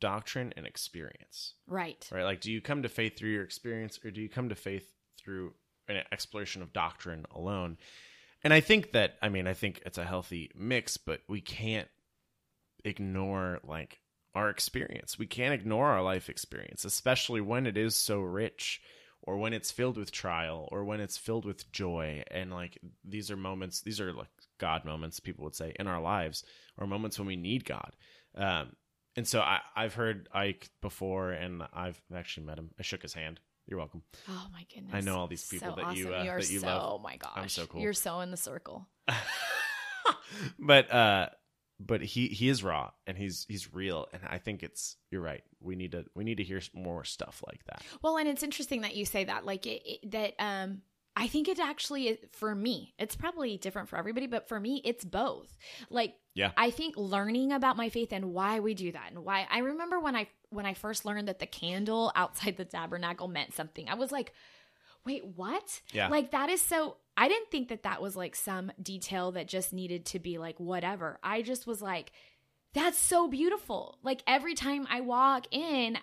doctrine 0.00 0.52
and 0.56 0.66
experience. 0.66 1.54
Right. 1.66 2.08
Right. 2.10 2.24
Like, 2.24 2.40
do 2.40 2.50
you 2.50 2.60
come 2.60 2.82
to 2.82 2.88
faith 2.88 3.16
through 3.16 3.30
your 3.30 3.44
experience, 3.44 3.98
or 4.04 4.10
do 4.10 4.20
you 4.20 4.28
come 4.28 4.48
to 4.48 4.54
faith 4.54 4.90
through 5.18 5.52
an 5.88 6.02
exploration 6.10 6.62
of 6.62 6.72
doctrine 6.72 7.26
alone? 7.30 7.76
And 8.42 8.54
I 8.54 8.60
think 8.60 8.92
that 8.92 9.16
I 9.22 9.28
mean 9.28 9.46
I 9.46 9.54
think 9.54 9.82
it's 9.84 9.98
a 9.98 10.04
healthy 10.04 10.50
mix, 10.54 10.96
but 10.96 11.20
we 11.28 11.40
can't 11.40 11.88
ignore 12.84 13.60
like 13.64 14.00
our 14.34 14.50
experience. 14.50 15.18
We 15.18 15.26
can't 15.26 15.54
ignore 15.54 15.88
our 15.88 16.02
life 16.02 16.28
experience, 16.28 16.84
especially 16.84 17.40
when 17.40 17.66
it 17.66 17.76
is 17.76 17.96
so 17.96 18.20
rich 18.20 18.80
or 19.22 19.36
when 19.36 19.52
it's 19.52 19.70
filled 19.70 19.96
with 19.96 20.12
trial 20.12 20.68
or 20.70 20.84
when 20.84 21.00
it's 21.00 21.18
filled 21.18 21.44
with 21.44 21.70
joy. 21.72 22.22
And 22.30 22.50
like 22.50 22.78
these 23.04 23.30
are 23.30 23.36
moments 23.36 23.82
these 23.82 24.00
are 24.00 24.12
like 24.12 24.28
god 24.58 24.84
moments 24.84 25.20
people 25.20 25.44
would 25.44 25.54
say 25.54 25.74
in 25.78 25.86
our 25.86 26.00
lives 26.00 26.44
or 26.78 26.86
moments 26.86 27.18
when 27.18 27.28
we 27.28 27.36
need 27.36 27.64
god. 27.64 27.96
Um, 28.34 28.72
and 29.16 29.26
so 29.26 29.40
I, 29.40 29.58
i've 29.74 29.94
heard 29.94 30.28
ike 30.32 30.70
before 30.80 31.32
and 31.32 31.62
i've 31.72 32.00
actually 32.14 32.46
met 32.46 32.58
him. 32.58 32.70
I 32.78 32.82
shook 32.82 33.02
his 33.02 33.14
hand. 33.14 33.40
You're 33.66 33.78
welcome. 33.78 34.02
Oh 34.28 34.46
my 34.52 34.64
goodness. 34.72 34.94
I 34.94 35.00
know 35.00 35.16
all 35.16 35.28
these 35.28 35.46
people 35.46 35.70
so 35.70 35.76
that 35.76 35.84
awesome. 35.84 35.96
you 35.96 36.14
uh, 36.14 36.22
you 36.22 36.30
that 36.30 36.50
you 36.50 36.60
so, 36.60 36.66
love. 36.66 36.92
oh 36.94 36.98
my 37.02 37.16
gosh. 37.16 37.32
I'm 37.36 37.48
so 37.48 37.66
cool. 37.66 37.80
You're 37.82 37.92
so 37.92 38.20
in 38.20 38.30
the 38.30 38.36
circle. 38.36 38.88
But 40.58 40.90
uh 40.92 41.28
but 41.80 42.02
he 42.02 42.28
he 42.28 42.48
is 42.48 42.62
raw 42.62 42.90
and 43.06 43.16
he's 43.16 43.46
he's 43.48 43.72
real. 43.72 44.06
And 44.12 44.22
i 44.28 44.38
think 44.38 44.62
it's 44.62 44.96
you're 45.10 45.22
right. 45.22 45.42
We 45.60 45.76
need 45.76 45.92
to 45.92 46.04
we 46.14 46.24
need 46.24 46.36
to 46.36 46.44
hear 46.44 46.60
more 46.74 47.04
stuff 47.04 47.42
like 47.46 47.64
that. 47.66 47.82
Well 48.02 48.18
and 48.18 48.28
it's 48.28 48.42
interesting 48.42 48.82
that 48.82 48.94
you 48.94 49.06
say 49.06 49.24
that. 49.24 49.46
Like 49.46 49.66
it, 49.66 49.82
it, 49.84 50.10
that 50.10 50.34
um 50.38 50.82
i 51.16 51.26
think 51.26 51.48
it 51.48 51.58
actually 51.58 52.18
for 52.32 52.54
me 52.54 52.94
it's 52.96 53.16
probably 53.16 53.56
different 53.56 53.88
for 53.88 53.98
everybody 53.98 54.28
but 54.28 54.48
for 54.48 54.60
me 54.60 54.80
it's 54.84 55.04
both. 55.04 55.56
Like 55.88 56.14
yeah. 56.34 56.52
I 56.56 56.70
think 56.70 56.96
learning 56.96 57.50
about 57.50 57.76
my 57.76 57.88
faith 57.88 58.12
and 58.12 58.32
why 58.32 58.60
we 58.60 58.74
do 58.74 58.92
that 58.92 59.10
and 59.10 59.24
why 59.24 59.48
i 59.50 59.58
remember 59.58 59.98
when 59.98 60.14
i 60.14 60.28
when 60.50 60.66
i 60.66 60.74
first 60.74 61.04
learned 61.04 61.28
that 61.28 61.40
the 61.40 61.46
candle 61.46 62.12
outside 62.14 62.56
the 62.56 62.64
tabernacle 62.64 63.26
meant 63.26 63.54
something 63.54 63.88
i 63.88 63.94
was 63.94 64.12
like 64.12 64.32
wait 65.04 65.24
what 65.36 65.80
yeah 65.92 66.08
like 66.08 66.30
that 66.30 66.48
is 66.48 66.60
so 66.60 66.96
I 67.16 67.28
didn't 67.28 67.50
think 67.50 67.68
that 67.68 67.82
that 67.82 68.00
was 68.00 68.16
like 68.16 68.34
some 68.34 68.72
detail 68.82 69.32
that 69.32 69.46
just 69.46 69.74
needed 69.74 70.06
to 70.06 70.18
be 70.18 70.38
like 70.38 70.58
whatever. 70.58 71.18
I 71.22 71.42
just 71.42 71.66
was 71.66 71.82
like, 71.82 72.12
that's 72.72 72.98
so 72.98 73.28
beautiful. 73.28 73.98
Like 74.02 74.22
every 74.26 74.54
time 74.54 74.86
I 74.88 75.02
walk 75.02 75.46
in, 75.50 75.98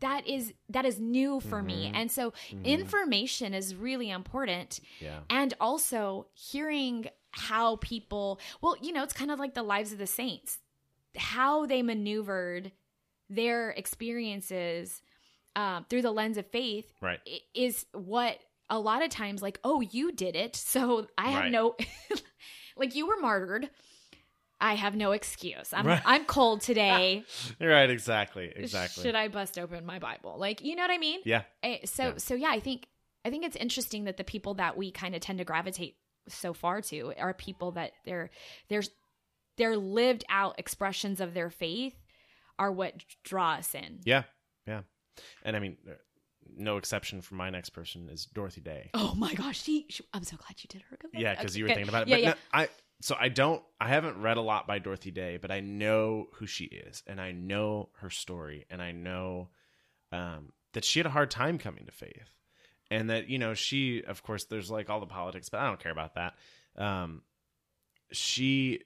that 0.00 0.26
is 0.26 0.52
that 0.68 0.84
is 0.84 1.00
new 1.00 1.40
for 1.40 1.58
mm-hmm. 1.58 1.66
me 1.66 1.92
and 1.94 2.10
so 2.10 2.32
mm-hmm. 2.50 2.64
information 2.64 3.54
is 3.54 3.72
really 3.72 4.10
important 4.10 4.80
yeah 4.98 5.20
and 5.30 5.54
also 5.60 6.26
hearing 6.34 7.06
how 7.30 7.76
people 7.76 8.40
well 8.60 8.74
you 8.82 8.92
know 8.92 9.04
it's 9.04 9.12
kind 9.12 9.30
of 9.30 9.38
like 9.38 9.54
the 9.54 9.62
lives 9.62 9.92
of 9.92 9.98
the 9.98 10.06
saints 10.06 10.58
how 11.16 11.66
they 11.66 11.82
maneuvered 11.82 12.72
their 13.30 13.70
experiences 13.70 15.02
uh, 15.56 15.80
through 15.90 16.02
the 16.02 16.12
lens 16.12 16.36
of 16.36 16.46
faith 16.46 16.92
right. 17.00 17.18
is 17.54 17.84
what 17.92 18.38
a 18.70 18.78
lot 18.78 19.02
of 19.02 19.10
times 19.10 19.42
like, 19.42 19.58
oh, 19.64 19.80
you 19.80 20.12
did 20.12 20.36
it. 20.36 20.54
So 20.66 21.08
I 21.18 21.30
have 21.30 21.42
right. 21.44 21.52
no, 21.52 21.74
like 22.76 22.94
you 22.94 23.08
were 23.08 23.18
martyred. 23.20 23.68
I 24.60 24.74
have 24.74 24.94
no 24.96 25.12
excuse. 25.12 25.72
I'm 25.72 25.86
Right. 25.86 26.02
I'm 26.04 26.24
cold 26.24 26.60
today. 26.70 27.24
right, 27.60 27.90
exactly, 27.90 28.52
exactly. 28.54 29.02
Should 29.02 29.14
I 29.14 29.28
bust 29.28 29.58
open 29.58 29.84
my 29.84 29.98
Bible? 29.98 30.36
Like, 30.38 30.62
you 30.62 30.76
know 30.76 30.82
what 30.82 30.90
I 30.90 30.98
mean? 30.98 31.20
yeah, 31.24 31.42
Eh, 31.62 31.78
So 31.84 32.04
Yeah. 32.04 32.16
so 32.18 32.34
yeah, 32.34 32.50
I 32.50 32.60
think 32.60 32.86
I 33.24 33.30
think 33.30 33.44
it's 33.44 33.56
interesting 33.56 34.04
that 34.04 34.16
the 34.16 34.24
people 34.24 34.54
that 34.54 34.76
we 34.76 34.92
kind 34.92 35.14
of 35.14 35.20
tend 35.20 35.38
to 35.38 35.44
gravitate 35.44 35.96
so 36.28 36.52
far 36.54 36.80
to 36.82 37.12
are 37.18 37.34
people 37.34 37.72
that 37.72 37.92
they're 38.04 38.30
there's 38.68 38.90
their 39.56 39.76
lived 39.76 40.24
out 40.28 40.54
expressions 40.58 41.20
of 41.20 41.32
their 41.34 41.50
faith 41.50 41.94
are 42.58 42.70
what 42.72 42.94
draw 43.24 43.54
us 43.54 43.74
in. 43.74 44.00
yeah, 44.04 44.24
yeah. 44.66 44.82
And 45.42 45.56
I 45.56 45.60
mean, 45.60 45.76
uh, 45.88 45.92
no 46.56 46.76
exception 46.76 47.20
for 47.20 47.34
my 47.34 47.50
next 47.50 47.70
person 47.70 48.08
is 48.08 48.26
Dorothy 48.26 48.60
Day. 48.60 48.90
Oh 48.94 49.14
my 49.16 49.34
gosh, 49.34 49.62
she, 49.62 49.86
she- 49.88 50.04
I'm 50.14 50.22
so 50.24 50.36
glad 50.36 50.54
you 50.62 50.68
did 50.68 50.82
her. 50.90 50.96
Good 50.96 51.10
Yeah, 51.12 51.32
Okay, 51.32 51.40
because 51.40 51.56
you 51.56 51.64
were 51.64 51.68
good. 51.68 51.74
thinking 51.74 51.88
about 51.88 52.02
it. 52.02 52.08
Yeah, 52.08 52.16
but 52.16 52.22
yeah. 52.22 52.28
no, 52.30 52.34
I 52.52 52.68
so 53.02 53.16
I 53.18 53.28
don't 53.28 53.62
I 53.80 53.88
haven't 53.88 54.22
read 54.22 54.36
a 54.36 54.40
lot 54.42 54.66
by 54.66 54.78
Dorothy 54.78 55.10
Day, 55.10 55.36
but 55.36 55.50
I 55.50 55.60
know 55.60 56.28
who 56.34 56.46
she 56.46 56.64
is 56.64 57.02
and 57.06 57.20
I 57.20 57.32
know 57.32 57.90
her 57.98 58.10
story 58.10 58.64
and 58.70 58.80
I 58.80 58.92
know 58.92 59.48
um, 60.12 60.52
that 60.72 60.84
she 60.84 60.98
had 60.98 61.06
a 61.06 61.10
hard 61.10 61.30
time 61.30 61.58
coming 61.58 61.84
to 61.86 61.92
faith. 61.92 62.30
And 62.90 63.10
that, 63.10 63.28
you 63.28 63.38
know, 63.38 63.52
she 63.54 64.02
of 64.04 64.22
course 64.22 64.44
there's 64.44 64.70
like 64.70 64.88
all 64.88 65.00
the 65.00 65.06
politics, 65.06 65.48
but 65.48 65.60
I 65.60 65.66
don't 65.66 65.80
care 65.80 65.92
about 65.92 66.14
that. 66.14 66.34
Um, 66.76 67.22
she 68.12 68.82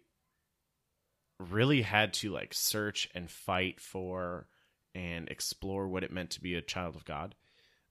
really 1.39 1.83
had 1.83 2.13
to 2.15 2.31
like 2.31 2.53
search 2.55 3.09
and 3.15 3.31
fight 3.31 3.81
for 3.81 4.47
and 4.95 5.29
explore 5.29 5.89
what 5.89 6.05
it 6.05 6.13
meant 6.13 6.31
to 6.31 6.41
be 6.43 6.55
a 6.55 6.61
child 6.63 6.97
of 6.97 7.05
God. 7.05 7.35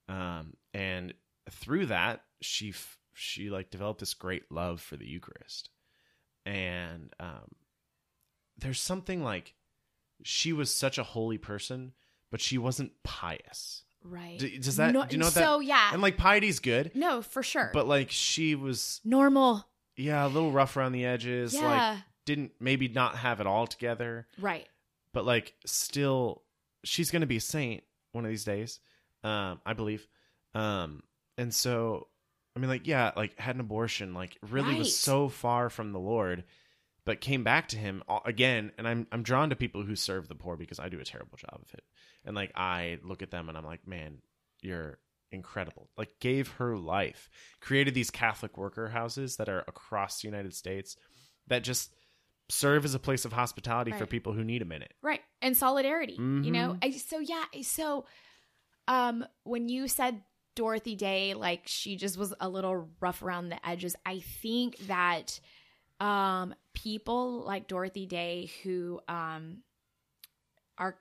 Um, 0.08 0.54
and 0.74 1.14
through 1.50 1.86
that, 1.86 2.22
she 2.40 2.70
f- 2.70 2.98
she 3.14 3.50
like 3.50 3.70
developed 3.70 4.00
this 4.00 4.14
great 4.14 4.50
love 4.50 4.80
for 4.80 4.96
the 4.96 5.06
Eucharist, 5.06 5.70
and 6.46 7.12
um, 7.20 7.54
there's 8.58 8.80
something 8.80 9.22
like 9.22 9.54
she 10.22 10.52
was 10.52 10.72
such 10.74 10.98
a 10.98 11.02
holy 11.02 11.38
person, 11.38 11.92
but 12.30 12.40
she 12.40 12.58
wasn't 12.58 12.92
pious. 13.04 13.82
Right. 14.02 14.38
D- 14.38 14.58
does 14.58 14.76
that- 14.76 14.92
No- 14.92 15.04
do 15.04 15.16
you 15.16 15.18
know 15.22 15.28
so 15.28 15.58
that- 15.58 15.64
yeah. 15.66 15.90
And 15.92 16.00
like 16.02 16.16
piety's 16.16 16.58
good, 16.58 16.92
no, 16.94 17.20
for 17.22 17.42
sure. 17.42 17.70
but 17.72 17.86
like 17.86 18.10
she 18.10 18.54
was 18.54 19.00
normal. 19.04 19.66
yeah 19.96 20.24
a 20.26 20.28
little 20.28 20.52
rough 20.52 20.76
around 20.76 20.92
the 20.92 21.04
edges. 21.04 21.54
Yeah. 21.54 21.90
Like 21.94 21.98
didn't 22.24 22.52
maybe 22.60 22.88
not 22.88 23.16
have 23.16 23.40
it 23.40 23.46
all 23.46 23.66
together, 23.66 24.26
right. 24.38 24.66
but 25.12 25.24
like 25.26 25.54
still 25.66 26.42
she's 26.84 27.10
gonna 27.10 27.26
be 27.26 27.36
a 27.36 27.40
saint 27.40 27.82
one 28.12 28.24
of 28.24 28.30
these 28.30 28.44
days 28.44 28.80
um 29.24 29.60
i 29.66 29.72
believe. 29.72 30.06
Um 30.54 31.02
and 31.38 31.54
so 31.54 32.08
i 32.56 32.60
mean 32.60 32.68
like 32.68 32.86
yeah 32.86 33.12
like 33.16 33.38
had 33.38 33.54
an 33.54 33.60
abortion 33.60 34.14
like 34.14 34.36
really 34.42 34.70
Right. 34.70 34.78
was 34.78 34.96
so 34.96 35.28
far 35.28 35.70
from 35.70 35.92
the 35.92 36.00
lord 36.00 36.44
but 37.04 37.20
came 37.20 37.44
back 37.44 37.68
to 37.68 37.76
him 37.78 38.02
again 38.24 38.72
and 38.78 38.86
i'm 38.88 39.06
i'm 39.12 39.22
drawn 39.22 39.50
to 39.50 39.56
people 39.56 39.82
who 39.84 39.94
serve 39.96 40.26
the 40.28 40.34
poor 40.34 40.56
because 40.56 40.78
i 40.80 40.88
do 40.88 40.98
a 41.00 41.04
terrible 41.04 41.38
job 41.38 41.60
of 41.62 41.72
it. 41.74 41.84
And 42.24 42.34
like 42.34 42.52
i 42.56 42.98
look 43.04 43.22
at 43.22 43.30
them 43.30 43.48
and 43.48 43.56
i'm 43.56 43.64
like 43.64 43.86
man 43.86 44.18
you're 44.62 44.98
incredible. 45.32 45.88
Like 45.96 46.18
gave 46.20 46.48
her 46.58 46.76
life 46.76 47.30
created 47.60 47.94
these 47.94 48.10
catholic 48.10 48.58
worker 48.58 48.88
houses 48.88 49.36
that 49.36 49.48
are 49.48 49.60
across 49.68 50.20
the 50.20 50.28
united 50.28 50.52
states 50.54 50.96
that 51.46 51.62
just 51.62 51.94
serve 52.50 52.84
as 52.84 52.94
a 52.94 52.98
place 52.98 53.24
of 53.24 53.32
hospitality 53.32 53.92
for 53.92 54.06
people 54.06 54.32
who 54.32 54.44
need 54.44 54.60
a 54.62 54.64
minute 54.64 54.92
Right. 55.02 55.20
And 55.40 55.56
solidarity, 55.56 56.16
you 56.18 56.50
know? 56.50 56.76
I, 56.82 56.90
so 56.90 57.18
yeah, 57.18 57.44
so 57.62 58.04
um 58.88 59.24
when 59.44 59.68
you 59.68 59.88
said 59.88 60.22
Dorothy 60.54 60.96
Day 60.96 61.34
like 61.34 61.62
she 61.66 61.96
just 61.96 62.18
was 62.18 62.34
a 62.40 62.48
little 62.48 62.88
rough 63.00 63.22
around 63.22 63.48
the 63.48 63.66
edges, 63.66 63.96
I 64.04 64.18
think 64.18 64.76
that 64.88 65.40
um 66.00 66.54
people 66.74 67.42
like 67.44 67.68
Dorothy 67.68 68.06
Day 68.06 68.50
who 68.62 69.00
um 69.08 69.58
are 70.76 70.96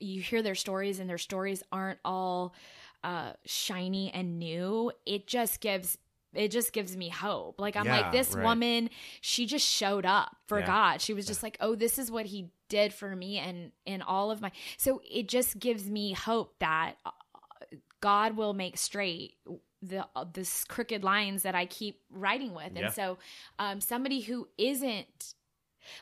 you 0.00 0.20
hear 0.20 0.42
their 0.42 0.54
stories 0.54 0.98
and 0.98 1.08
their 1.08 1.18
stories 1.18 1.62
aren't 1.70 1.98
all 2.04 2.54
uh 3.02 3.32
shiny 3.44 4.10
and 4.12 4.38
new. 4.38 4.90
It 5.06 5.26
just 5.26 5.60
gives 5.60 5.98
it 6.34 6.50
just 6.50 6.72
gives 6.72 6.96
me 6.96 7.08
hope. 7.08 7.60
Like 7.60 7.76
I'm 7.76 7.86
Yeah, 7.86 8.00
like 8.00 8.12
this 8.12 8.32
right. 8.34 8.44
woman, 8.44 8.90
she 9.20 9.46
just 9.46 9.66
showed 9.66 10.04
up 10.06 10.36
for 10.46 10.60
Yeah. 10.60 10.66
God. 10.66 11.00
She 11.00 11.14
was 11.14 11.26
just 11.26 11.42
like, 11.42 11.56
"Oh, 11.60 11.74
this 11.74 11.98
is 11.98 12.10
what 12.10 12.26
he 12.26 12.50
did 12.68 12.92
for 12.92 13.14
me 13.14 13.38
and 13.38 13.72
in 13.86 14.02
all 14.02 14.30
of 14.30 14.40
my." 14.40 14.52
So 14.76 15.00
it 15.08 15.28
just 15.28 15.58
gives 15.58 15.88
me 15.88 16.12
hope 16.12 16.58
that 16.60 16.96
uh, 17.04 17.10
God 18.00 18.36
will 18.36 18.52
make 18.54 18.76
straight 18.76 19.34
the 19.82 20.06
uh, 20.16 20.24
this 20.32 20.64
crooked 20.64 21.04
lines 21.04 21.42
that 21.42 21.54
I 21.54 21.66
keep 21.66 22.00
writing 22.10 22.54
with. 22.54 22.72
Yeah. 22.74 22.86
And 22.86 22.94
so 22.94 23.18
um 23.58 23.80
somebody 23.80 24.20
who 24.20 24.48
isn't 24.58 25.34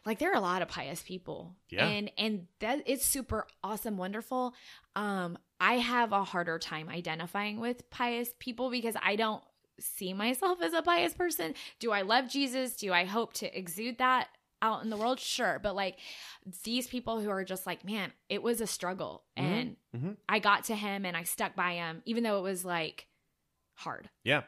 like 0.06 0.20
there 0.20 0.30
are 0.30 0.36
a 0.36 0.40
lot 0.40 0.62
of 0.62 0.68
pious 0.68 1.02
people 1.02 1.56
Yeah. 1.68 1.88
and 1.88 2.10
and 2.16 2.46
that 2.60 2.82
it's 2.86 3.04
super 3.04 3.48
awesome 3.64 3.96
wonderful 3.96 4.54
um 4.94 5.36
i 5.58 5.74
have 5.78 6.12
a 6.12 6.22
harder 6.22 6.60
time 6.60 6.88
identifying 6.88 7.58
with 7.58 7.90
pious 7.90 8.28
people 8.38 8.70
because 8.70 8.94
i 9.02 9.16
don't 9.16 9.42
see 9.80 10.12
myself 10.12 10.60
as 10.62 10.72
a 10.74 10.82
biased 10.82 11.16
person 11.18 11.54
do 11.80 11.90
i 11.92 12.02
love 12.02 12.28
jesus 12.28 12.76
do 12.76 12.92
i 12.92 13.04
hope 13.04 13.32
to 13.32 13.58
exude 13.58 13.98
that 13.98 14.28
out 14.60 14.82
in 14.84 14.90
the 14.90 14.96
world 14.96 15.18
sure 15.18 15.58
but 15.62 15.74
like 15.74 15.98
these 16.62 16.86
people 16.86 17.20
who 17.20 17.28
are 17.30 17.42
just 17.44 17.66
like 17.66 17.84
man 17.84 18.12
it 18.28 18.42
was 18.42 18.60
a 18.60 18.66
struggle 18.66 19.24
Mhm. 19.36 19.42
and 19.42 19.76
Mhm. 19.96 20.16
i 20.28 20.38
got 20.38 20.64
to 20.64 20.74
him 20.76 21.04
and 21.04 21.16
i 21.16 21.22
stuck 21.24 21.56
by 21.56 21.72
him 21.74 22.02
even 22.04 22.22
though 22.22 22.38
it 22.38 22.42
was 22.42 22.64
like 22.64 23.06
hard 23.74 24.08
Yeah. 24.22 24.42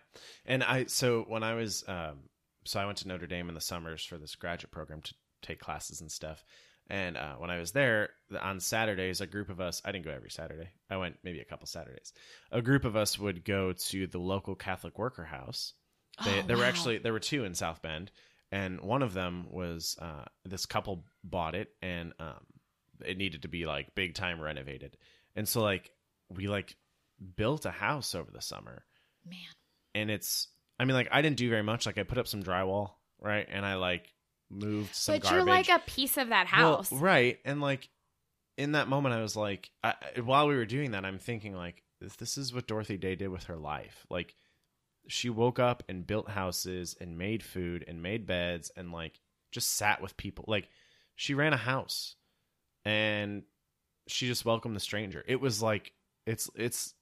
And 0.44 0.62
I 0.62 0.84
so 0.84 1.22
when 1.26 1.42
I 1.42 1.54
was 1.54 1.82
um 1.88 2.28
so 2.64 2.78
I 2.78 2.84
went 2.86 2.98
to 2.98 3.08
Notre 3.08 3.26
Dame 3.26 3.48
in 3.48 3.54
the 3.54 3.60
summers 3.60 4.04
for 4.04 4.18
this 4.18 4.36
graduate 4.36 4.70
program 4.70 5.00
to 5.02 5.14
take 5.42 5.58
classes 5.58 6.00
and 6.00 6.12
stuff. 6.12 6.44
And 6.90 7.16
uh, 7.16 7.36
when 7.36 7.50
I 7.50 7.58
was 7.58 7.72
there 7.72 8.10
on 8.38 8.60
Saturdays, 8.60 9.20
a 9.20 9.26
group 9.26 9.48
of 9.48 9.60
us, 9.60 9.80
I 9.84 9.92
didn't 9.92 10.04
go 10.04 10.10
every 10.10 10.30
Saturday. 10.30 10.68
I 10.90 10.98
went 10.98 11.16
maybe 11.22 11.40
a 11.40 11.44
couple 11.44 11.66
Saturdays. 11.66 12.12
A 12.52 12.60
group 12.60 12.84
of 12.84 12.94
us 12.94 13.18
would 13.18 13.44
go 13.44 13.72
to 13.72 14.06
the 14.06 14.18
local 14.18 14.54
Catholic 14.54 14.98
worker 14.98 15.24
house. 15.24 15.72
They, 16.24 16.40
Oh, 16.40 16.42
there 16.46 16.56
were 16.58 16.64
actually 16.64 16.98
there 16.98 17.12
were 17.12 17.20
two 17.20 17.44
in 17.44 17.54
South 17.54 17.82
Bend, 17.82 18.10
and 18.52 18.80
one 18.80 19.02
of 19.02 19.14
them 19.14 19.46
was 19.50 19.96
uh, 20.00 20.24
this 20.44 20.66
couple 20.66 21.04
bought 21.24 21.54
it, 21.54 21.70
and 21.82 22.12
um, 22.20 22.44
it 23.04 23.16
needed 23.16 23.42
to 23.42 23.48
be 23.48 23.66
like 23.66 23.94
big 23.94 24.14
time 24.14 24.40
renovated, 24.40 24.96
and 25.34 25.48
so 25.48 25.60
like 25.60 25.90
we 26.28 26.46
like 26.46 26.76
built 27.36 27.64
a 27.64 27.72
house 27.72 28.14
over 28.14 28.30
the 28.30 28.40
summer, 28.40 28.84
man 29.28 29.40
and 29.94 30.10
it's 30.10 30.48
I 30.78 30.84
mean 30.84 30.94
like 30.94 31.08
I 31.10 31.22
didn't 31.22 31.36
do 31.36 31.48
very 31.48 31.62
much. 31.62 31.86
Like 31.86 31.98
I 31.98 32.02
put 32.02 32.18
up 32.18 32.26
some 32.26 32.42
drywall, 32.42 32.92
right, 33.20 33.46
and 33.50 33.64
I 33.64 33.76
like 33.76 34.12
moved 34.54 34.94
some 34.94 35.14
but 35.16 35.22
garbage. 35.22 35.36
you're 35.36 35.46
like 35.46 35.68
a 35.68 35.78
piece 35.86 36.16
of 36.16 36.28
that 36.28 36.46
Well, 36.56 36.76
house 36.76 36.92
right? 36.92 37.38
And 37.44 37.60
like 37.60 37.88
in 38.56 38.72
that 38.72 38.88
moment, 38.88 39.14
I 39.14 39.20
was 39.22 39.34
like, 39.36 39.70
I, 39.82 39.94
while 40.22 40.46
we 40.46 40.54
were 40.56 40.64
doing 40.66 40.92
that, 40.92 41.04
I'm 41.04 41.18
thinking 41.18 41.54
like, 41.54 41.82
this, 42.00 42.16
this 42.16 42.38
is 42.38 42.54
what 42.54 42.66
Dorothy 42.66 42.96
Day 42.96 43.16
did 43.16 43.28
with 43.28 43.44
her 43.44 43.56
life. 43.56 44.06
Like 44.10 44.34
she 45.08 45.28
woke 45.28 45.58
up 45.58 45.82
and 45.88 46.06
built 46.06 46.28
houses 46.30 46.96
and 47.00 47.18
made 47.18 47.42
food 47.42 47.84
and 47.86 48.02
made 48.02 48.26
beds 48.26 48.70
and 48.76 48.92
like 48.92 49.20
just 49.52 49.74
sat 49.74 50.00
with 50.00 50.16
people. 50.16 50.44
Like 50.48 50.68
she 51.16 51.34
ran 51.34 51.52
a 51.52 51.58
house 51.58 52.16
and 52.84 53.42
she 54.06 54.26
just 54.26 54.44
welcomed 54.44 54.76
the 54.76 54.80
stranger. 54.80 55.24
It 55.26 55.40
was 55.40 55.62
like 55.62 55.92
it's 56.26 56.48
it's 56.54 56.94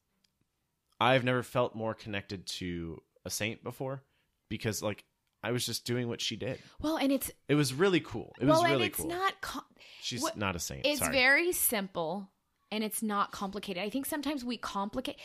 I've 1.01 1.25
never 1.25 1.43
felt 1.43 1.75
more 1.75 1.95
connected 1.95 2.47
to 2.47 3.03
a 3.25 3.31
saint 3.31 3.63
before 3.65 4.03
because 4.49 4.83
like 4.83 5.05
I 5.43 5.51
was 5.53 5.67
just 5.67 5.85
doing 5.85 6.09
what 6.09 6.21
she 6.21 6.37
did. 6.37 6.59
well 6.81 6.97
and 6.97 7.11
it's 7.13 7.31
It 7.49 7.55
was 7.57 7.75
really 7.75 8.01
cool. 8.01 8.33
It 8.41 8.47
well 8.47 8.57
was 8.61 8.65
and 8.65 8.73
really 8.75 8.87
it's 8.87 8.99
cool. 8.99 9.09
not 9.09 9.41
com- 9.41 9.65
She's 10.01 10.23
what- 10.23 10.37
not 10.37 10.57
a 10.57 10.59
saint. 10.59 10.87
It's 10.87 11.01
Sorry. 11.01 11.13
very 11.13 11.53
simple 11.53 12.29
and 12.71 12.83
it's 12.83 13.03
not 13.03 13.33
complicated. 13.33 13.83
I 13.83 13.91
think 13.91 14.07
sometimes 14.07 14.45
we 14.45 14.57
complicate 14.57 15.17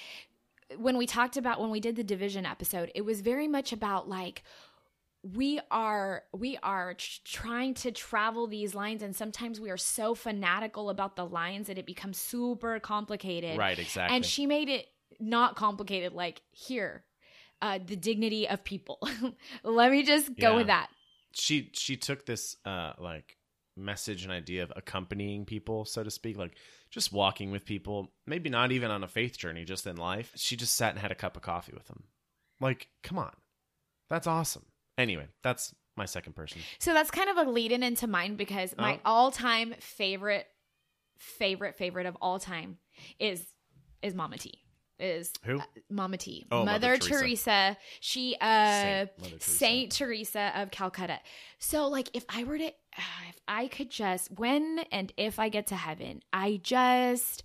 when 0.77 0.97
we 0.97 1.06
talked 1.06 1.38
about 1.38 1.62
when 1.62 1.69
we 1.69 1.80
did 1.80 1.95
the 1.95 2.03
division 2.03 2.45
episode, 2.45 2.91
it 2.93 3.01
was 3.06 3.21
very 3.21 3.47
much 3.47 3.71
about 3.71 4.10
like 4.10 4.43
we 5.23 5.60
are 5.71 6.23
we 6.34 6.58
are 6.63 6.93
tr- 6.93 7.19
trying 7.23 7.73
to 7.73 7.91
travel 7.91 8.47
these 8.47 8.75
lines 8.75 9.01
and 9.01 9.15
sometimes 9.15 9.60
we 9.60 9.69
are 9.69 9.77
so 9.77 10.13
fanatical 10.15 10.89
about 10.89 11.15
the 11.15 11.25
lines 11.25 11.67
that 11.67 11.77
it 11.77 11.86
becomes 11.86 12.17
super 12.17 12.80
complicated. 12.80 13.58
right. 13.58 13.80
Exactly. 13.80 14.15
And 14.15 14.25
she 14.25 14.45
made 14.45 14.69
it 14.69 14.88
not 15.19 15.56
complicated 15.56 16.13
like 16.13 16.41
here 16.51 17.03
uh 17.61 17.79
the 17.85 17.95
dignity 17.95 18.47
of 18.47 18.63
people. 18.63 18.99
Let 19.63 19.91
me 19.91 20.03
just 20.03 20.27
go 20.37 20.51
Yeah. 20.51 20.55
with 20.57 20.67
that. 20.67 20.89
she 21.33 21.69
she 21.73 21.97
took 21.97 22.25
this 22.25 22.55
uh 22.65 22.93
like 22.99 23.37
message 23.75 24.23
and 24.23 24.31
idea 24.31 24.63
of 24.63 24.73
accompanying 24.75 25.45
people, 25.45 25.85
so 25.85 26.03
to 26.03 26.09
speak, 26.09 26.35
like 26.37 26.55
just 26.89 27.13
walking 27.13 27.51
with 27.51 27.63
people, 27.65 28.11
maybe 28.25 28.49
not 28.49 28.71
even 28.71 28.89
on 28.89 29.03
a 29.03 29.07
faith 29.07 29.37
journey, 29.37 29.63
just 29.65 29.85
in 29.85 29.95
life. 29.97 30.31
She 30.35 30.55
just 30.55 30.75
sat 30.75 30.91
and 30.91 30.99
had 30.99 31.11
a 31.11 31.15
cup 31.15 31.35
of 31.35 31.43
coffee 31.43 31.73
with 31.75 31.85
them. 31.85 32.05
Like, 32.59 32.87
come 33.03 33.19
on. 33.19 33.33
That's 34.09 34.25
awesome. 34.25 34.65
Anyway, 34.97 35.27
that's 35.43 35.75
my 35.95 36.05
second 36.05 36.33
person. 36.33 36.61
So 36.79 36.91
that's 36.93 37.11
kind 37.11 37.29
of 37.29 37.37
a 37.37 37.51
lead 37.51 37.71
in 37.71 37.83
into 37.83 38.07
mine 38.07 38.35
because 38.35 38.73
my 38.77 38.95
Oh. 38.95 39.01
all 39.05 39.31
time 39.31 39.75
favorite, 39.79 40.47
favorite, 41.19 41.75
favorite 41.75 42.07
of 42.07 42.17
all 42.21 42.39
time 42.39 42.77
is 43.19 43.45
is 44.01 44.15
Mama 44.15 44.37
T. 44.37 44.63
Is 44.99 45.31
Who? 45.43 45.60
uh, 45.60 45.63
Mama 45.89 46.17
T. 46.17 46.47
Oh, 46.51 46.65
Mother, 46.65 46.71
Mother 46.71 46.97
Teresa. 46.97 47.19
Teresa. 47.19 47.77
She 47.99 48.36
uh 48.41 48.45
Saint 48.81 49.10
Mother 49.19 49.29
Teresa. 49.29 49.51
Saint 49.51 49.91
Teresa 49.91 50.51
of 50.55 50.71
Calcutta. 50.71 51.19
So 51.60 51.88
like 51.88 52.10
if 52.13 52.25
I 52.29 52.43
were 52.43 52.57
to 52.57 52.71
if 53.29 53.39
I 53.47 53.67
could 53.67 53.89
just, 53.89 54.31
when 54.31 54.79
and 54.91 55.12
if 55.17 55.39
I 55.39 55.49
get 55.49 55.67
to 55.67 55.75
heaven, 55.75 56.21
I 56.33 56.60
just 56.63 57.43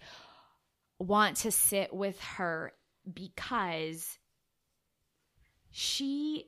want 0.99 1.37
to 1.38 1.51
sit 1.51 1.93
with 1.93 2.21
her 2.21 2.73
because 3.12 4.19
she, 5.71 6.47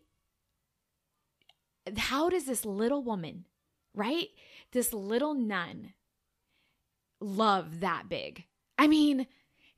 how 1.96 2.28
does 2.30 2.44
this 2.44 2.64
little 2.64 3.02
woman, 3.02 3.46
right? 3.94 4.28
This 4.72 4.92
little 4.92 5.34
nun 5.34 5.92
love 7.20 7.80
that 7.80 8.08
big? 8.08 8.44
I 8.78 8.86
mean, 8.86 9.26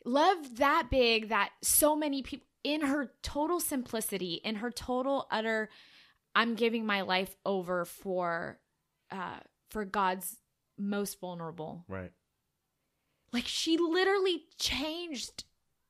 love 0.07 0.57
that 0.57 0.89
big 0.91 1.29
that 1.29 1.51
so 1.63 1.95
many 1.95 2.23
people, 2.23 2.47
in 2.65 2.81
her 2.81 3.13
total 3.23 3.61
simplicity, 3.61 4.41
in 4.43 4.57
her 4.57 4.71
total 4.71 5.27
utter, 5.31 5.69
I'm 6.35 6.55
giving 6.55 6.87
my 6.87 7.03
life 7.03 7.37
over 7.45 7.85
for 7.85 8.59
uh 9.11 9.41
for 9.71 9.85
God's 9.85 10.37
most 10.79 11.21
vulnerable. 11.21 11.85
Right. 11.89 12.13
Like 13.33 13.47
she 13.47 13.77
literally 13.79 14.45
changed 14.59 15.45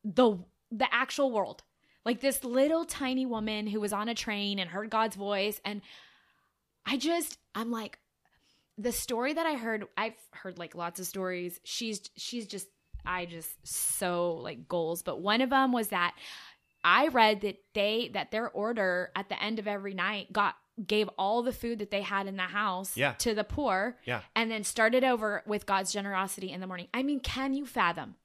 the 0.04 0.38
the 0.70 0.92
actual 0.92 1.30
world. 1.30 1.62
Like 2.04 2.20
this 2.20 2.44
little 2.44 2.84
tiny 2.84 3.26
woman 3.26 3.66
who 3.66 3.80
was 3.80 3.92
on 3.92 4.08
a 4.08 4.14
train 4.14 4.58
and 4.58 4.70
heard 4.70 4.90
God's 4.90 5.16
voice 5.16 5.60
and 5.64 5.82
I 6.84 6.96
just 6.96 7.38
I'm 7.54 7.70
like 7.70 7.98
the 8.78 8.92
story 8.92 9.32
that 9.32 9.46
I 9.46 9.54
heard 9.54 9.86
I've 9.96 10.14
heard 10.32 10.58
like 10.58 10.74
lots 10.74 11.00
of 11.00 11.06
stories. 11.06 11.60
She's 11.64 12.02
she's 12.16 12.46
just 12.46 12.68
I 13.06 13.26
just 13.26 13.50
so 13.66 14.34
like 14.34 14.68
goals, 14.68 15.02
but 15.02 15.20
one 15.20 15.40
of 15.40 15.50
them 15.50 15.72
was 15.72 15.88
that 15.88 16.14
I 16.84 17.08
read 17.08 17.40
that 17.42 17.56
they 17.74 18.10
that 18.14 18.30
their 18.30 18.48
order 18.50 19.10
at 19.16 19.28
the 19.28 19.42
end 19.42 19.58
of 19.58 19.66
every 19.66 19.94
night 19.94 20.32
got 20.32 20.56
gave 20.86 21.08
all 21.18 21.42
the 21.42 21.52
food 21.52 21.78
that 21.78 21.90
they 21.90 22.02
had 22.02 22.26
in 22.26 22.36
the 22.36 22.42
house 22.42 22.96
Yeah. 22.96 23.12
to 23.14 23.34
the 23.34 23.44
poor 23.44 23.98
Yeah. 24.04 24.20
and 24.34 24.50
then 24.50 24.62
started 24.62 25.04
over 25.04 25.42
with 25.46 25.64
God's 25.64 25.90
generosity 25.92 26.52
in 26.52 26.60
the 26.60 26.66
morning. 26.66 26.88
I 26.92 27.02
mean, 27.02 27.20
can 27.20 27.54
you 27.54 27.64
fathom? 27.64 28.16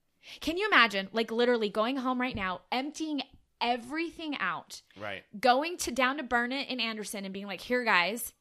Can 0.41 0.57
you 0.57 0.67
imagine 0.67 1.07
like 1.13 1.31
literally 1.31 1.69
going 1.69 1.97
home 1.97 2.19
right 2.19 2.35
now, 2.35 2.61
emptying 2.71 3.23
everything 3.61 4.35
out, 4.39 4.81
Right. 4.97 5.23
going 5.39 5.77
to 5.77 5.91
down 5.91 6.17
to 6.17 6.23
Burnet 6.23 6.67
and 6.69 6.81
Anderson 6.81 7.23
and 7.25 7.33
being 7.33 7.47
like, 7.47 7.61
"Here 7.61 7.83
guys." 7.83 8.33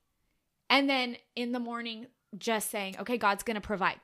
And 0.69 0.89
then 0.91 1.17
in 1.37 1.53
the 1.53 1.61
morning 1.61 2.07
just 2.37 2.71
saying, 2.71 2.97
"Okay, 2.99 3.17
God's 3.19 3.43
going 3.43 3.55
to 3.57 3.61
provide." 3.61 4.01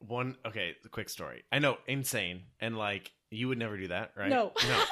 One 0.00 0.36
okay, 0.46 0.76
the 0.82 0.88
quick 0.88 1.08
story. 1.08 1.42
I 1.50 1.58
know, 1.58 1.78
insane. 1.86 2.42
And 2.60 2.76
like 2.76 3.10
you 3.30 3.48
would 3.48 3.58
never 3.58 3.76
do 3.76 3.88
that, 3.88 4.12
right? 4.16 4.28
No. 4.28 4.52
No. 4.68 4.84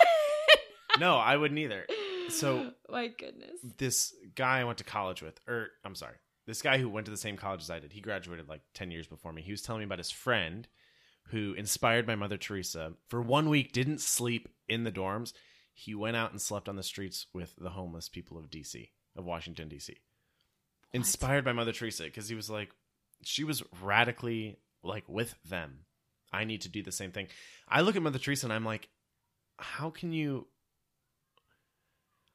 no, 0.99 1.17
I 1.17 1.37
wouldn't 1.37 1.59
either. 1.59 1.87
So 2.29 2.73
my 2.91 3.09
goodness. 3.09 3.61
this 3.79 4.15
guy 4.35 4.61
I 4.61 4.65
went 4.65 4.79
to 4.79 4.85
college 4.85 5.23
with, 5.23 5.41
or 5.47 5.69
I'm 5.85 5.95
sorry, 5.95 6.17
this 6.47 6.63
guy 6.63 6.79
who 6.79 6.89
went 6.89 7.07
to 7.07 7.11
the 7.11 7.17
same 7.17 7.37
college 7.37 7.63
as 7.63 7.71
I 7.71 7.79
did, 7.81 7.93
he 7.93 8.01
graduated 8.01 8.49
like 8.49 8.63
10 8.75 8.91
years 8.91 9.07
before 9.07 9.33
me. 9.33 9.43
He 9.43 9.53
was 9.53 9.63
telling 9.63 9.81
me 9.81 9.85
about 9.85 9.99
his 9.99 10.11
friend 10.11 10.67
who, 11.31 11.55
inspired 11.55 12.07
my 12.07 12.15
Mother 12.15 12.37
Teresa, 12.37 12.93
for 13.09 13.21
one 13.21 13.49
week 13.49 13.73
didn't 13.73 14.01
sleep 14.01 14.49
in 14.69 14.85
the 14.85 14.93
dorms. 14.93 15.33
He 15.75 15.95
went 15.95 16.17
out 16.17 16.31
and 16.31 16.41
slept 16.41 16.69
on 16.69 16.77
the 16.77 16.83
streets 16.83 17.27
with 17.35 17.55
the 17.59 17.71
homeless 17.71 18.09
people 18.09 18.39
of 18.39 18.49
DC, 18.49 18.91
of 19.17 19.25
Washington, 19.25 19.69
DC. 19.69 19.91
Inspired 20.93 21.45
by 21.45 21.53
Mother 21.53 21.73
Teresa, 21.73 22.05
because 22.05 22.29
he 22.29 22.37
was 22.37 22.49
like, 22.49 22.71
she 23.23 23.45
was 23.45 23.63
radically 23.83 24.59
like 24.87 25.09
with 25.09 25.35
them. 25.45 25.81
I 26.33 26.45
need 26.45 26.63
to 26.63 26.69
do 26.69 26.83
the 26.83 26.93
same 26.93 27.13
thing. 27.13 27.29
I 27.69 27.81
look 27.81 27.97
at 27.97 28.03
Mother 28.03 28.19
Teresa 28.19 28.47
and 28.47 28.53
I'm 28.53 28.65
like, 28.65 28.89
how 29.59 29.91
can 29.91 30.13
you 30.13 30.47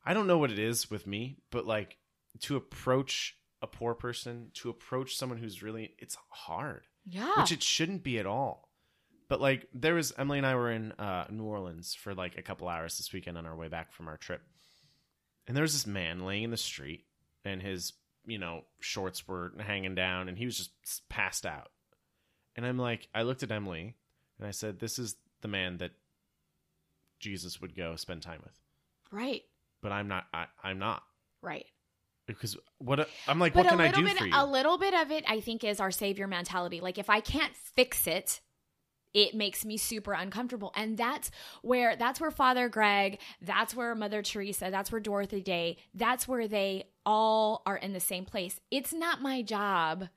I 0.03 0.13
don't 0.13 0.27
know 0.27 0.37
what 0.39 0.51
it 0.51 0.59
is 0.59 0.89
with 0.89 1.05
me, 1.05 1.37
but 1.51 1.65
like 1.65 1.97
to 2.41 2.55
approach 2.55 3.35
a 3.61 3.67
poor 3.67 3.93
person, 3.93 4.49
to 4.55 4.69
approach 4.69 5.15
someone 5.15 5.37
who's 5.37 5.61
really 5.61 5.93
it's 5.99 6.17
hard, 6.29 6.87
Yeah. 7.05 7.39
which 7.39 7.51
it 7.51 7.61
shouldn't 7.61 8.03
be 8.03 8.17
at 8.17 8.25
all. 8.25 8.69
But 9.29 9.39
like 9.41 9.67
there 9.73 9.93
was 9.95 10.13
Emily 10.17 10.39
and 10.39 10.47
I 10.47 10.55
were 10.55 10.71
in 10.71 10.91
uh, 10.93 11.27
New 11.29 11.43
Orleans 11.43 11.93
for 11.93 12.13
like 12.15 12.37
a 12.37 12.41
couple 12.41 12.67
hours 12.67 12.97
this 12.97 13.13
weekend 13.13 13.37
on 13.37 13.45
our 13.45 13.55
way 13.55 13.67
back 13.67 13.93
from 13.93 14.07
our 14.07 14.17
trip, 14.17 14.41
and 15.47 15.55
there 15.55 15.61
was 15.61 15.73
this 15.73 15.87
man 15.87 16.25
laying 16.25 16.43
in 16.43 16.51
the 16.51 16.57
street, 16.57 17.05
and 17.45 17.61
his 17.61 17.93
you 18.25 18.37
know 18.39 18.65
shorts 18.81 19.27
were 19.27 19.53
hanging 19.59 19.95
down, 19.95 20.27
and 20.27 20.37
he 20.37 20.45
was 20.45 20.57
just 20.57 21.07
passed 21.09 21.45
out. 21.45 21.69
And 22.55 22.65
I'm 22.65 22.77
like, 22.77 23.07
I 23.15 23.21
looked 23.23 23.43
at 23.43 23.51
Emily, 23.51 23.95
and 24.37 24.47
I 24.47 24.51
said, 24.51 24.79
"This 24.79 24.99
is 24.99 25.15
the 25.41 25.47
man 25.47 25.77
that 25.77 25.91
Jesus 27.19 27.61
would 27.61 27.75
go 27.75 27.95
spend 27.95 28.21
time 28.21 28.41
with." 28.43 28.57
right. 29.11 29.43
but 29.81 29.91
I'm 29.91 30.07
not. 30.07 30.25
I, 30.33 30.45
I'm 30.63 30.79
not 30.79 31.03
Right. 31.41 31.65
because 32.27 32.55
what 32.77 33.07
I'm 33.27 33.39
like. 33.39 33.53
But 33.53 33.65
what 33.65 33.71
can 33.71 33.81
I 33.81 33.91
do 33.91 34.03
bit, 34.03 34.17
for 34.17 34.25
you? 34.25 34.31
a 34.33 34.45
little 34.45 34.77
bit 34.77 34.93
of 34.93 35.11
it, 35.11 35.23
I 35.27 35.39
think, 35.39 35.63
is 35.63 35.79
our 35.79 35.91
savior 35.91 36.27
mentality. 36.27 36.81
Like 36.81 36.97
if 36.97 37.09
I 37.09 37.19
can't 37.19 37.55
fix 37.55 38.05
it, 38.07 38.41
it 39.13 39.33
makes 39.35 39.65
me 39.65 39.77
super 39.77 40.13
uncomfortable, 40.13 40.71
and 40.75 40.97
that's 40.97 41.31
where 41.61 41.95
that's 41.95 42.21
where 42.21 42.31
Father 42.31 42.69
Greg, 42.69 43.19
that's 43.41 43.75
where 43.75 43.93
Mother 43.95 44.21
Teresa, 44.21 44.69
that's 44.71 44.91
where 44.91 45.01
Dorothy 45.01 45.41
Day, 45.41 45.77
that's 45.93 46.27
where 46.27 46.47
they 46.47 46.85
all 47.05 47.61
are 47.65 47.77
in 47.77 47.93
the 47.93 47.99
same 47.99 48.25
place. 48.25 48.59
It's 48.69 48.93
not 48.93 49.21
my 49.21 49.41
job 49.41 50.07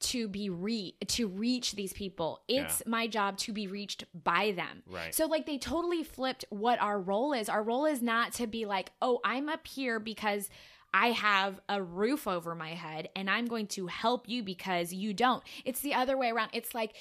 to 0.00 0.28
be 0.28 0.50
re 0.50 0.96
to 1.08 1.28
reach 1.28 1.72
these 1.72 1.92
people. 1.92 2.40
It's 2.48 2.82
my 2.86 3.06
job 3.06 3.36
to 3.38 3.52
be 3.52 3.66
reached 3.66 4.04
by 4.14 4.52
them. 4.52 4.82
Right. 4.86 5.14
So 5.14 5.26
like 5.26 5.46
they 5.46 5.58
totally 5.58 6.02
flipped 6.02 6.44
what 6.50 6.80
our 6.80 7.00
role 7.00 7.32
is. 7.32 7.48
Our 7.48 7.62
role 7.62 7.84
is 7.84 8.02
not 8.02 8.32
to 8.34 8.46
be 8.46 8.66
like, 8.66 8.92
"Oh, 9.00 9.20
I'm 9.24 9.48
up 9.48 9.66
here 9.66 10.00
because 10.00 10.48
I 10.92 11.12
have 11.12 11.60
a 11.68 11.82
roof 11.82 12.26
over 12.26 12.54
my 12.54 12.70
head 12.70 13.10
and 13.14 13.30
I'm 13.30 13.46
going 13.46 13.68
to 13.68 13.86
help 13.86 14.28
you 14.28 14.42
because 14.42 14.92
you 14.92 15.14
don't." 15.14 15.42
It's 15.64 15.80
the 15.80 15.94
other 15.94 16.16
way 16.16 16.30
around. 16.30 16.50
It's 16.52 16.74
like 16.74 16.96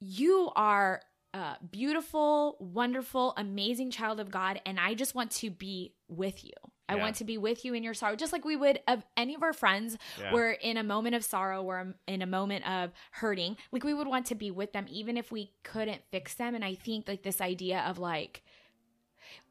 you 0.00 0.50
are 0.56 1.00
a 1.32 1.56
beautiful, 1.70 2.56
wonderful, 2.60 3.34
amazing 3.36 3.90
child 3.90 4.20
of 4.20 4.30
God 4.30 4.60
and 4.66 4.78
I 4.78 4.94
just 4.94 5.14
want 5.14 5.30
to 5.32 5.50
be 5.50 5.94
with 6.08 6.44
you. 6.44 6.52
I 6.88 6.96
Yeah. 6.96 7.02
want 7.02 7.16
to 7.16 7.24
be 7.24 7.38
with 7.38 7.64
you 7.64 7.72
in 7.74 7.82
your 7.82 7.94
sorrow, 7.94 8.14
just 8.16 8.32
like 8.32 8.44
we 8.44 8.56
would 8.56 8.80
of 8.86 9.04
any 9.16 9.34
of 9.34 9.42
our 9.42 9.52
friends. 9.54 9.96
Yeah. 10.20 10.32
We're 10.32 10.50
in 10.52 10.76
a 10.76 10.82
moment 10.82 11.14
of 11.14 11.24
sorrow, 11.24 11.62
we're 11.62 11.94
in 12.06 12.20
a 12.22 12.26
moment 12.26 12.68
of 12.68 12.92
hurting. 13.12 13.56
Like 13.72 13.84
we 13.84 13.94
would 13.94 14.06
want 14.06 14.26
to 14.26 14.34
be 14.34 14.50
with 14.50 14.72
them, 14.72 14.86
even 14.90 15.16
if 15.16 15.32
we 15.32 15.52
couldn't 15.62 16.02
fix 16.10 16.34
them. 16.34 16.54
And 16.54 16.64
I 16.64 16.74
think 16.74 17.08
like 17.08 17.22
this 17.22 17.40
idea 17.40 17.80
of 17.80 17.98
like, 17.98 18.42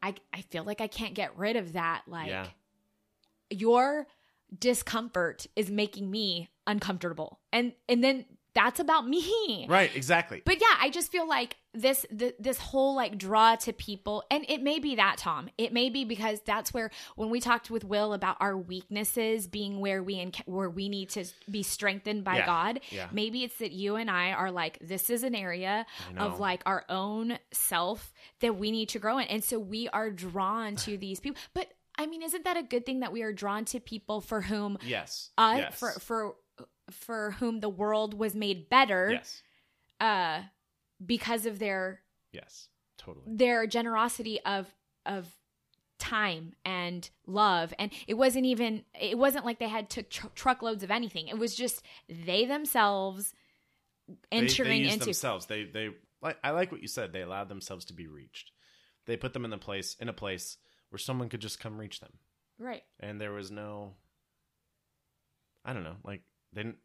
I 0.02 0.14
I 0.32 0.42
feel 0.42 0.64
like 0.64 0.80
I 0.82 0.88
can't 0.88 1.16
get 1.16 1.36
rid 1.38 1.56
of 1.56 1.74
that. 1.74 2.04
Like 2.08 2.28
Yeah. 2.30 2.48
your 3.50 4.08
discomfort 4.58 5.48
is 5.56 5.70
making 5.72 6.10
me 6.12 6.50
uncomfortable, 6.68 7.40
and 7.52 7.74
and 7.90 8.04
then 8.04 8.26
that's 8.56 8.80
about 8.80 9.08
me. 9.08 9.66
right. 9.70 9.94
Exactly. 9.96 10.42
But 10.46 10.62
yeah, 10.62 10.76
I 10.80 10.90
just 10.90 11.12
feel 11.12 11.28
like 11.28 11.58
this 11.74 12.06
th- 12.18 12.36
this 12.40 12.60
whole 12.60 12.96
like 12.96 13.18
draw 13.18 13.56
to 13.56 13.74
people, 13.74 14.24
and 14.30 14.46
it 14.48 14.62
may 14.62 14.80
be 14.80 14.96
that 14.96 15.18
Tom. 15.18 15.50
It 15.58 15.74
may 15.74 15.90
be 15.90 16.06
because 16.06 16.40
that's 16.46 16.74
where 16.74 16.92
when 17.16 17.30
we 17.30 17.40
talked 17.40 17.72
with 17.72 17.84
Will 17.84 18.14
about 18.14 18.38
our 18.40 18.56
weaknesses 18.56 19.48
being 19.48 19.80
where 19.80 20.04
we 20.04 20.16
enc- 20.16 20.46
where 20.46 20.70
we 20.70 20.90
need 20.90 21.10
to 21.10 21.26
be 21.50 21.64
strengthened 21.64 22.24
by 22.24 22.38
Yeah, 22.38 22.46
God. 22.46 22.80
yeah. 22.92 23.08
Maybe 23.12 23.44
it's 23.44 23.58
that 23.58 23.72
you 23.72 23.96
and 23.96 24.10
I 24.10 24.32
are 24.34 24.52
like 24.52 24.78
this 24.80 25.10
is 25.10 25.24
an 25.24 25.34
area 25.36 25.86
of 26.18 26.40
like 26.40 26.62
our 26.66 26.86
own 26.90 27.40
self 27.52 28.14
that 28.42 28.56
we 28.58 28.72
need 28.72 28.90
to 28.90 29.00
grow 29.00 29.18
in, 29.18 29.28
and 29.28 29.44
so 29.44 29.58
we 29.58 29.90
are 29.90 30.12
drawn 30.12 30.76
to 30.78 30.98
these 30.98 31.20
people. 31.20 31.40
But 31.54 31.68
I 31.98 32.08
mean, 32.08 32.24
isn't 32.24 32.44
that 32.46 32.58
a 32.58 32.64
good 32.64 32.86
thing 32.86 33.02
that 33.02 33.12
we 33.12 33.22
are 33.22 33.32
drawn 33.34 33.66
to 33.66 33.80
people 33.80 34.20
for 34.20 34.42
whom 34.42 34.78
yes. 34.84 35.30
uh, 35.38 35.56
yes. 35.60 35.80
for 35.80 35.92
for 36.00 36.36
for 36.92 37.32
whom 37.40 37.60
the 37.60 37.70
world 37.70 38.14
was 38.14 38.36
made 38.36 38.70
better 38.70 39.12
yes. 39.14 39.42
uh 40.00 40.42
because 41.06 41.46
of 41.46 41.60
their 41.60 42.02
Yes. 42.32 42.68
Totally. 42.98 43.26
their 43.28 43.68
generosity 43.68 44.40
of 44.46 44.74
of 45.06 45.28
time 46.00 46.54
and 46.66 47.10
love 47.28 47.74
and 47.80 47.92
it 48.08 48.16
wasn't 48.16 48.46
even 48.46 48.84
it 49.00 49.18
wasn't 49.18 49.46
like 49.46 49.60
they 49.60 49.70
had 49.70 49.90
took 49.90 50.10
tr- 50.10 50.28
truckloads 50.36 50.84
of 50.84 50.92
anything 50.92 51.28
it 51.28 51.38
was 51.38 51.56
just 51.56 51.82
they 52.10 52.44
themselves 52.46 53.34
They- 54.08 54.16
entering 54.38 54.70
they, 54.70 54.78
used 54.80 54.94
into 54.94 55.06
themselves. 55.06 55.46
They 55.46 55.64
they 55.64 55.92
like. 56.22 56.38
I 56.44 56.52
like 56.52 56.72
what 56.74 56.82
you 56.82 56.88
said. 56.90 57.14
They 57.14 57.22
allowed 57.22 57.48
themselves 57.48 57.86
to 57.86 57.94
be 57.94 58.08
reached. 58.08 58.52
They 59.06 59.16
put 59.16 59.32
them 59.34 59.46
in 59.46 59.52
the 59.52 59.58
place 59.58 59.96
in 60.00 60.10
a 60.10 60.14
place 60.14 60.58
where 60.90 61.00
someone 61.00 61.30
could 61.30 61.40
just 61.42 61.60
come 61.60 61.78
reach 61.78 62.00
them, 62.02 62.12
right 62.60 62.84
and 63.00 63.20
there 63.22 63.32
was 63.32 63.50
no. 63.52 63.94
I 65.66 65.72
don't 65.74 65.84
know. 65.84 65.96
Like 66.04 66.22
they 66.54 66.64
didn't. 66.64 66.78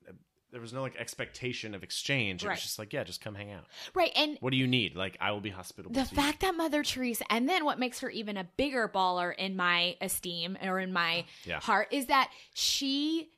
There 0.50 0.62
was 0.62 0.72
no 0.72 0.80
like 0.80 0.96
expectation 0.96 1.74
of 1.74 1.82
exchange. 1.82 2.42
It 2.42 2.48
Right. 2.48 2.54
was 2.54 2.62
just 2.62 2.78
like, 2.78 2.94
yeah, 2.94 3.04
just 3.04 3.20
come 3.20 3.34
hang 3.34 3.52
out. 3.52 3.66
right 3.94 4.10
and 4.16 4.38
What 4.40 4.50
do 4.50 4.56
you 4.56 4.66
need? 4.66 4.96
Like, 4.96 5.18
I 5.20 5.30
will 5.32 5.42
be 5.42 5.50
hospitable. 5.50 5.92
the 5.94 6.04
to 6.06 6.10
you. 6.14 6.16
fact 6.22 6.40
that 6.40 6.54
mother 6.56 6.82
teresa 6.82 7.24
and 7.30 7.46
then 7.46 7.66
what 7.66 7.78
makes 7.78 8.00
her 8.00 8.08
even 8.08 8.38
a 8.38 8.44
bigger 8.56 8.88
baller 8.88 9.34
in 9.36 9.56
my 9.56 9.96
esteem 10.00 10.56
or 10.62 10.80
in 10.80 10.90
my 10.92 11.26
Yeah. 11.44 11.60
heart 11.60 11.88
is 11.92 12.06
that 12.06 12.30
she 12.54 13.28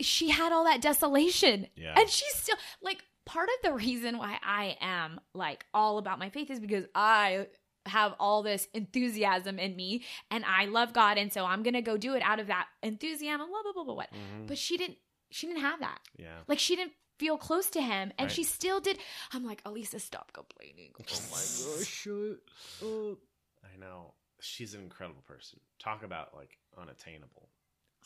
she 0.00 0.30
had 0.30 0.52
all 0.52 0.64
that 0.64 0.80
desolation 0.80 1.66
Yeah. 1.76 1.94
and 1.98 2.08
she's 2.08 2.34
still 2.34 2.56
like 2.82 3.04
part 3.26 3.48
of 3.48 3.54
the 3.70 3.72
reason 3.74 4.18
why 4.18 4.38
i 4.42 4.76
am 4.80 5.20
like 5.34 5.64
all 5.74 5.98
about 5.98 6.18
my 6.18 6.30
faith 6.30 6.50
is 6.50 6.60
because 6.60 6.84
i 6.94 7.46
have 7.86 8.14
all 8.18 8.42
this 8.42 8.66
enthusiasm 8.74 9.58
in 9.58 9.76
me 9.76 10.02
and 10.30 10.44
i 10.46 10.64
love 10.64 10.92
god 10.92 11.18
and 11.18 11.32
so 11.32 11.44
i'm 11.44 11.62
gonna 11.62 11.82
go 11.82 11.96
do 11.96 12.14
it 12.14 12.22
out 12.22 12.40
of 12.40 12.46
that 12.46 12.66
enthusiasm 12.82 13.46
blah 13.48 13.62
blah 13.62 13.72
blah 13.72 13.84
blah 13.84 13.94
what 13.94 14.10
Mhm. 14.12 14.46
but 14.46 14.56
she 14.58 14.76
didn't 14.76 14.98
she 15.30 15.48
didn't 15.48 15.62
have 15.62 15.80
that. 15.80 15.98
Yeah. 16.16 16.38
Like 16.46 16.60
she 16.60 16.76
didn't 16.76 16.92
feel 17.18 17.36
close 17.36 17.68
to 17.70 17.80
him, 17.82 18.12
and 18.18 18.26
Right. 18.26 18.30
she 18.30 18.44
still 18.44 18.78
did. 18.80 18.98
I'm 19.32 19.44
like, 19.44 19.64
Alissa, 19.64 20.00
stop 20.00 20.32
complaining. 20.32 20.92
Oh 20.98 21.02
my 21.02 21.76
gosh, 21.78 21.86
shut 21.88 22.38
up. 22.82 23.18
I 23.64 23.76
know. 23.80 24.14
She's 24.40 24.74
an 24.74 24.82
incredible 24.82 25.22
person. 25.22 25.58
Talk 25.80 26.04
about 26.04 26.36
like 26.36 26.56
unattainable. 26.78 27.48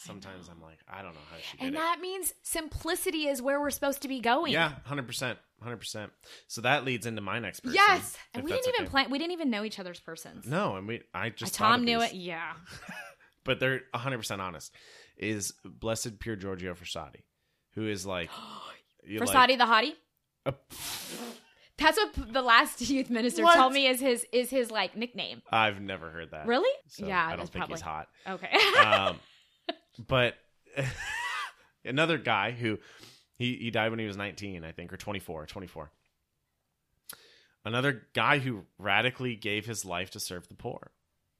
Sometimes 0.00 0.48
I'm 0.48 0.62
like, 0.62 0.78
I 0.88 1.02
don't 1.02 1.12
know 1.12 1.20
how 1.30 1.36
she 1.38 1.56
did 1.56 1.66
And 1.66 1.74
it. 1.74 1.78
that 1.78 1.98
means 2.00 2.32
simplicity 2.42 3.26
is 3.26 3.42
where 3.42 3.60
we're 3.60 3.70
supposed 3.70 4.02
to 4.02 4.08
be 4.08 4.20
going. 4.20 4.52
Yeah, 4.52 4.72
hundred 4.84 5.06
percent, 5.08 5.38
hundred 5.62 5.78
percent. 5.78 6.12
So 6.46 6.60
that 6.60 6.84
leads 6.84 7.04
into 7.04 7.20
my 7.20 7.40
next 7.40 7.60
person. 7.60 7.74
Yes. 7.74 8.16
And 8.32 8.44
we 8.44 8.52
didn't 8.52 8.68
even 8.68 8.82
okay. 8.82 8.90
plan. 8.90 9.10
We 9.10 9.18
didn't 9.18 9.32
even 9.32 9.50
know 9.50 9.64
each 9.64 9.78
other's 9.80 9.98
persons. 9.98 10.46
No, 10.46 10.76
and 10.76 10.86
we 10.86 11.02
I 11.12 11.26
Uh, 11.26 11.30
just 11.30 11.56
thought 11.56 11.66
Tom 11.72 11.84
knew 11.84 11.98
these, 12.00 12.10
it. 12.10 12.16
Yeah. 12.16 12.52
but 13.44 13.58
they're 13.58 13.80
hundred 13.94 14.18
percent 14.18 14.40
honest. 14.40 14.72
Is 15.16 15.52
Blessed 15.64 16.20
Pier 16.20 16.36
Giorgio 16.36 16.74
Frassati, 16.74 17.24
who 17.74 17.88
is 17.88 18.06
like 18.06 18.30
you 19.04 19.18
like- 19.18 19.58
the 19.58 19.64
hottie. 19.64 19.94
a- 20.46 20.54
That's 21.76 21.96
what 21.96 22.32
the 22.32 22.42
last 22.42 22.80
youth 22.88 23.10
minister 23.10 23.42
What? 23.42 23.56
told 23.56 23.72
me 23.72 23.86
is 23.88 24.00
his 24.00 24.26
is 24.32 24.50
his 24.50 24.70
like 24.70 24.96
nickname. 24.96 25.42
I've 25.50 25.80
never 25.80 26.10
heard 26.10 26.30
that. 26.30 26.46
Really? 26.46 26.70
So 26.88 27.06
yeah. 27.06 27.26
I 27.26 27.30
don't 27.36 27.48
think 27.48 27.64
probably 27.66 27.74
he's 27.74 27.80
hot. 27.80 28.06
okay. 28.28 28.78
um, 28.84 29.18
but 30.06 30.34
another 31.84 32.18
guy 32.18 32.50
who 32.50 32.78
he, 33.36 33.56
he 33.56 33.70
died 33.70 33.90
when 33.90 33.98
he 33.98 34.06
was 34.06 34.16
19 34.16 34.64
i 34.64 34.72
think 34.72 34.92
or 34.92 34.96
24 34.96 35.46
24 35.46 35.90
another 37.64 38.02
guy 38.14 38.38
who 38.38 38.64
radically 38.78 39.36
gave 39.36 39.66
his 39.66 39.84
life 39.84 40.10
to 40.10 40.20
serve 40.20 40.48
the 40.48 40.54
poor 40.54 40.90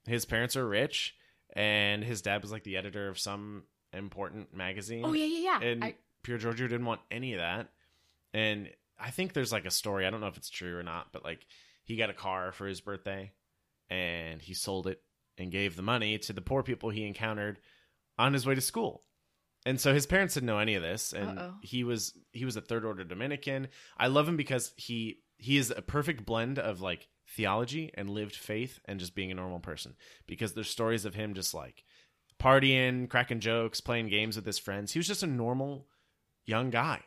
his 0.05 0.25
parents 0.25 0.55
are 0.55 0.67
rich 0.67 1.15
and 1.53 2.03
his 2.03 2.21
dad 2.21 2.41
was 2.41 2.51
like 2.51 2.63
the 2.63 2.77
editor 2.77 3.07
of 3.07 3.19
some 3.19 3.63
important 3.93 4.53
magazine 4.55 5.03
oh 5.05 5.13
yeah, 5.13 5.25
yeah, 5.25 5.59
yeah. 5.61 5.67
and 5.67 5.83
I, 5.83 5.95
Pier 6.23 6.37
Giorgio 6.37 6.67
didn't 6.67 6.85
want 6.85 7.01
any 7.09 7.33
of 7.33 7.39
that. 7.39 7.69
And 8.33 8.69
I 8.99 9.11
think 9.11 9.33
there's 9.33 9.51
like 9.51 9.65
a 9.65 9.71
story. 9.71 10.05
I 10.05 10.09
don't 10.09 10.21
know 10.21 10.27
if 10.27 10.37
it's 10.37 10.49
true 10.49 10.77
or 10.77 10.83
not, 10.83 11.07
but 11.11 11.23
like 11.23 11.45
he 11.83 11.95
got 11.95 12.09
a 12.09 12.13
car 12.13 12.51
for 12.51 12.67
his 12.67 12.81
birthday 12.81 13.31
and 13.89 14.41
he 14.41 14.53
sold 14.53 14.87
it 14.87 15.01
and 15.37 15.51
gave 15.51 15.75
the 15.75 15.81
money 15.81 16.17
to 16.17 16.33
the 16.33 16.41
poor 16.41 16.63
people 16.63 16.89
he 16.89 17.07
encountered 17.07 17.59
on 18.19 18.33
his 18.33 18.45
way 18.45 18.53
to 18.53 18.61
school. 18.61 19.03
And 19.65 19.79
so 19.81 19.93
his 19.93 20.05
parents 20.05 20.35
didn't 20.35 20.47
know 20.47 20.59
any 20.59 20.75
of 20.75 20.81
this, 20.83 21.11
and 21.13 21.37
Uh-oh. 21.39 21.53
he 21.61 21.83
was 21.83 22.13
he 22.31 22.45
was 22.45 22.55
a 22.55 22.61
third 22.61 22.85
order 22.85 23.03
Dominican. 23.03 23.67
I 23.97 24.07
love 24.07 24.27
him 24.27 24.37
because 24.37 24.71
he 24.77 25.19
he 25.37 25.57
is 25.57 25.71
a 25.75 25.81
perfect 25.81 26.25
blend 26.25 26.59
of 26.59 26.79
like 26.81 27.07
theology 27.35 27.91
and 27.95 28.09
lived 28.09 28.35
faith 28.35 28.79
and 28.85 28.99
just 28.99 29.15
being 29.15 29.31
a 29.31 29.35
normal 29.35 29.59
person. 29.59 29.95
Because 30.27 30.53
there's 30.53 30.69
stories 30.69 31.05
of 31.05 31.13
him 31.15 31.33
just 31.33 31.53
like 31.53 31.83
partying, 32.39 33.09
cracking 33.09 33.39
jokes, 33.39 33.81
playing 33.81 34.07
games 34.07 34.35
with 34.35 34.45
his 34.45 34.57
friends. 34.59 34.91
He 34.93 34.99
was 34.99 35.07
just 35.07 35.23
a 35.23 35.27
normal 35.27 35.87
young 36.45 36.69
guy. 36.69 37.01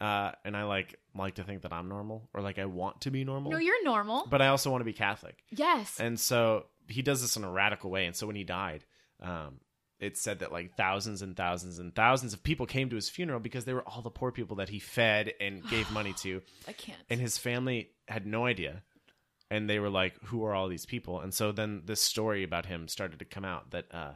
Uh, 0.00 0.32
and 0.46 0.56
I 0.56 0.64
like 0.64 0.98
like 1.14 1.34
to 1.34 1.44
think 1.44 1.62
that 1.62 1.72
I'm 1.72 1.88
normal 1.88 2.30
or 2.32 2.40
like 2.40 2.58
I 2.58 2.64
want 2.64 3.02
to 3.02 3.10
be 3.10 3.24
normal. 3.24 3.52
no, 3.52 3.58
you're 3.58 3.84
normal. 3.84 4.26
but 4.30 4.40
I 4.40 4.48
also 4.48 4.70
want 4.70 4.80
to 4.80 4.86
be 4.86 4.94
Catholic. 4.94 5.36
yes. 5.50 6.00
And 6.00 6.18
so 6.18 6.64
he 6.88 7.02
does 7.02 7.20
this 7.20 7.36
in 7.36 7.44
a 7.44 7.50
radical 7.50 7.90
way. 7.90 8.06
And 8.06 8.16
so 8.16 8.26
when 8.26 8.36
he 8.36 8.44
died, 8.44 8.84
um, 9.20 9.60
it 10.00 10.16
said 10.16 10.38
that 10.38 10.50
like 10.50 10.76
thousands 10.76 11.22
and 11.22 11.36
thousands 11.36 11.78
and 11.78 11.94
thousands 11.94 12.32
of 12.32 12.42
people 12.42 12.66
came 12.66 12.88
to 12.88 12.96
his 12.96 13.08
funeral 13.08 13.38
because 13.38 13.66
they 13.66 13.74
were 13.74 13.86
all 13.86 14.02
the 14.02 14.10
poor 14.10 14.32
people 14.32 14.56
that 14.56 14.70
he 14.70 14.78
fed 14.78 15.34
and 15.40 15.66
gave 15.70 15.90
money 15.92 16.14
to. 16.14 16.40
I 16.66 16.72
can't. 16.72 16.98
And 17.10 17.20
his 17.20 17.38
family 17.38 17.90
had 18.08 18.26
no 18.26 18.46
idea. 18.46 18.82
And 19.50 19.68
they 19.68 19.78
were 19.78 19.90
like, 19.90 20.14
who 20.24 20.44
are 20.44 20.54
all 20.54 20.68
these 20.68 20.86
people? 20.86 21.20
And 21.20 21.34
so 21.34 21.52
then 21.52 21.82
this 21.84 22.00
story 22.00 22.44
about 22.44 22.66
him 22.66 22.88
started 22.88 23.18
to 23.18 23.24
come 23.24 23.44
out 23.44 23.72
that, 23.72 23.86
uh, 23.92 24.12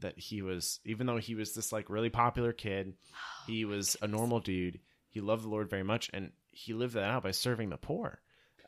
that 0.00 0.18
he 0.18 0.42
was, 0.42 0.80
even 0.84 1.06
though 1.06 1.16
he 1.16 1.34
was 1.34 1.54
this 1.54 1.72
like 1.72 1.90
really 1.90 2.10
popular 2.10 2.52
kid, 2.52 2.94
he 3.46 3.64
was 3.64 3.96
a 4.00 4.06
normal 4.06 4.40
dude. 4.40 4.80
He 5.08 5.20
loved 5.20 5.44
the 5.44 5.48
Lord 5.48 5.70
very 5.70 5.84
much, 5.84 6.10
and 6.12 6.32
he 6.50 6.72
lived 6.72 6.94
that 6.94 7.04
out 7.04 7.22
by 7.22 7.30
serving 7.30 7.70
the 7.70 7.76
poor. 7.76 8.20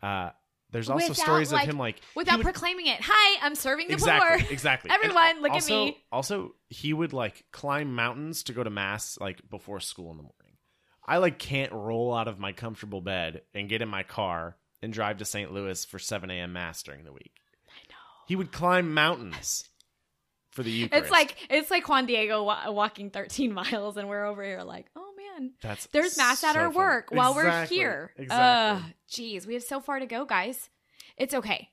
Uh, 0.03 0.31
there's 0.77 0.91
also 0.91 1.09
Without, 1.09 1.17
stories 1.25 1.53
like- 1.53 1.65
of 1.65 1.71
him 1.71 1.79
like 1.79 2.01
Without 2.15 2.37
would- 2.39 2.45
proclaiming 2.45 2.87
it. 2.87 2.99
Hi, 3.03 3.39
I'm 3.45 3.55
serving 3.55 3.89
the 3.89 3.95
exactly, 3.95 4.43
poor. 4.45 4.53
exactly. 4.53 4.91
Everyone, 4.95 5.25
And 5.31 5.41
look 5.43 5.53
at 5.53 5.67
me. 5.67 5.97
Also, 6.13 6.55
he 6.69 6.93
would 6.93 7.13
like 7.15 7.45
climb 7.51 7.95
mountains 7.95 8.43
to 8.45 8.53
go 8.53 8.63
to 8.63 8.69
mass 8.71 9.17
like 9.21 9.41
before 9.49 9.81
school 9.81 10.11
in 10.11 10.19
the 10.19 10.23
morning. 10.23 10.59
I 11.07 11.17
like 11.19 11.39
can't 11.39 11.73
roll 11.73 12.15
out 12.15 12.29
of 12.29 12.39
my 12.39 12.53
comfortable 12.53 13.01
bed 13.01 13.43
and 13.55 13.69
get 13.69 13.81
in 13.81 13.89
my 13.89 14.03
car 14.03 14.57
and 14.83 14.93
drive 14.93 15.17
to 15.19 15.25
St. 15.25 15.51
Louis 15.53 15.83
for 15.87 15.99
7 15.99 16.31
a.m. 16.31 16.53
mass 16.53 16.83
during 16.83 17.05
the 17.05 17.13
week. 17.13 17.33
I 17.69 17.81
know. 17.89 17.97
He 18.27 18.37
would 18.37 18.53
climb 18.53 18.93
mountains 18.93 19.69
for 20.51 20.63
the 20.63 20.71
Eucharist. 20.71 21.05
It's 21.05 21.11
like 21.11 21.37
it's 21.49 21.71
like 21.71 21.89
Juan 21.89 22.07
Diego 22.07 22.43
wa- 22.43 22.71
walking 22.71 23.11
13 23.11 23.53
miles, 23.55 23.97
and 23.97 24.09
we're 24.09 24.25
over 24.27 24.43
here 24.45 24.63
like, 24.63 24.87
oh 24.97 25.06
that's 25.63 25.87
there's 25.87 26.17
mass 26.17 26.43
at 26.45 26.55
so 26.55 26.61
our 26.61 26.67
funny. 26.67 26.77
work 26.77 27.11
while 27.11 27.35
we're 27.35 27.65
here. 27.67 28.13
Exactly. 28.17 28.85
Ugh, 28.87 28.93
Jeez, 29.11 29.47
we 29.47 29.55
have 29.55 29.63
so 29.63 29.81
far 29.81 29.99
to 29.99 30.07
go, 30.07 30.25
guys. 30.25 30.69
It's 31.17 31.35
okay. 31.35 31.69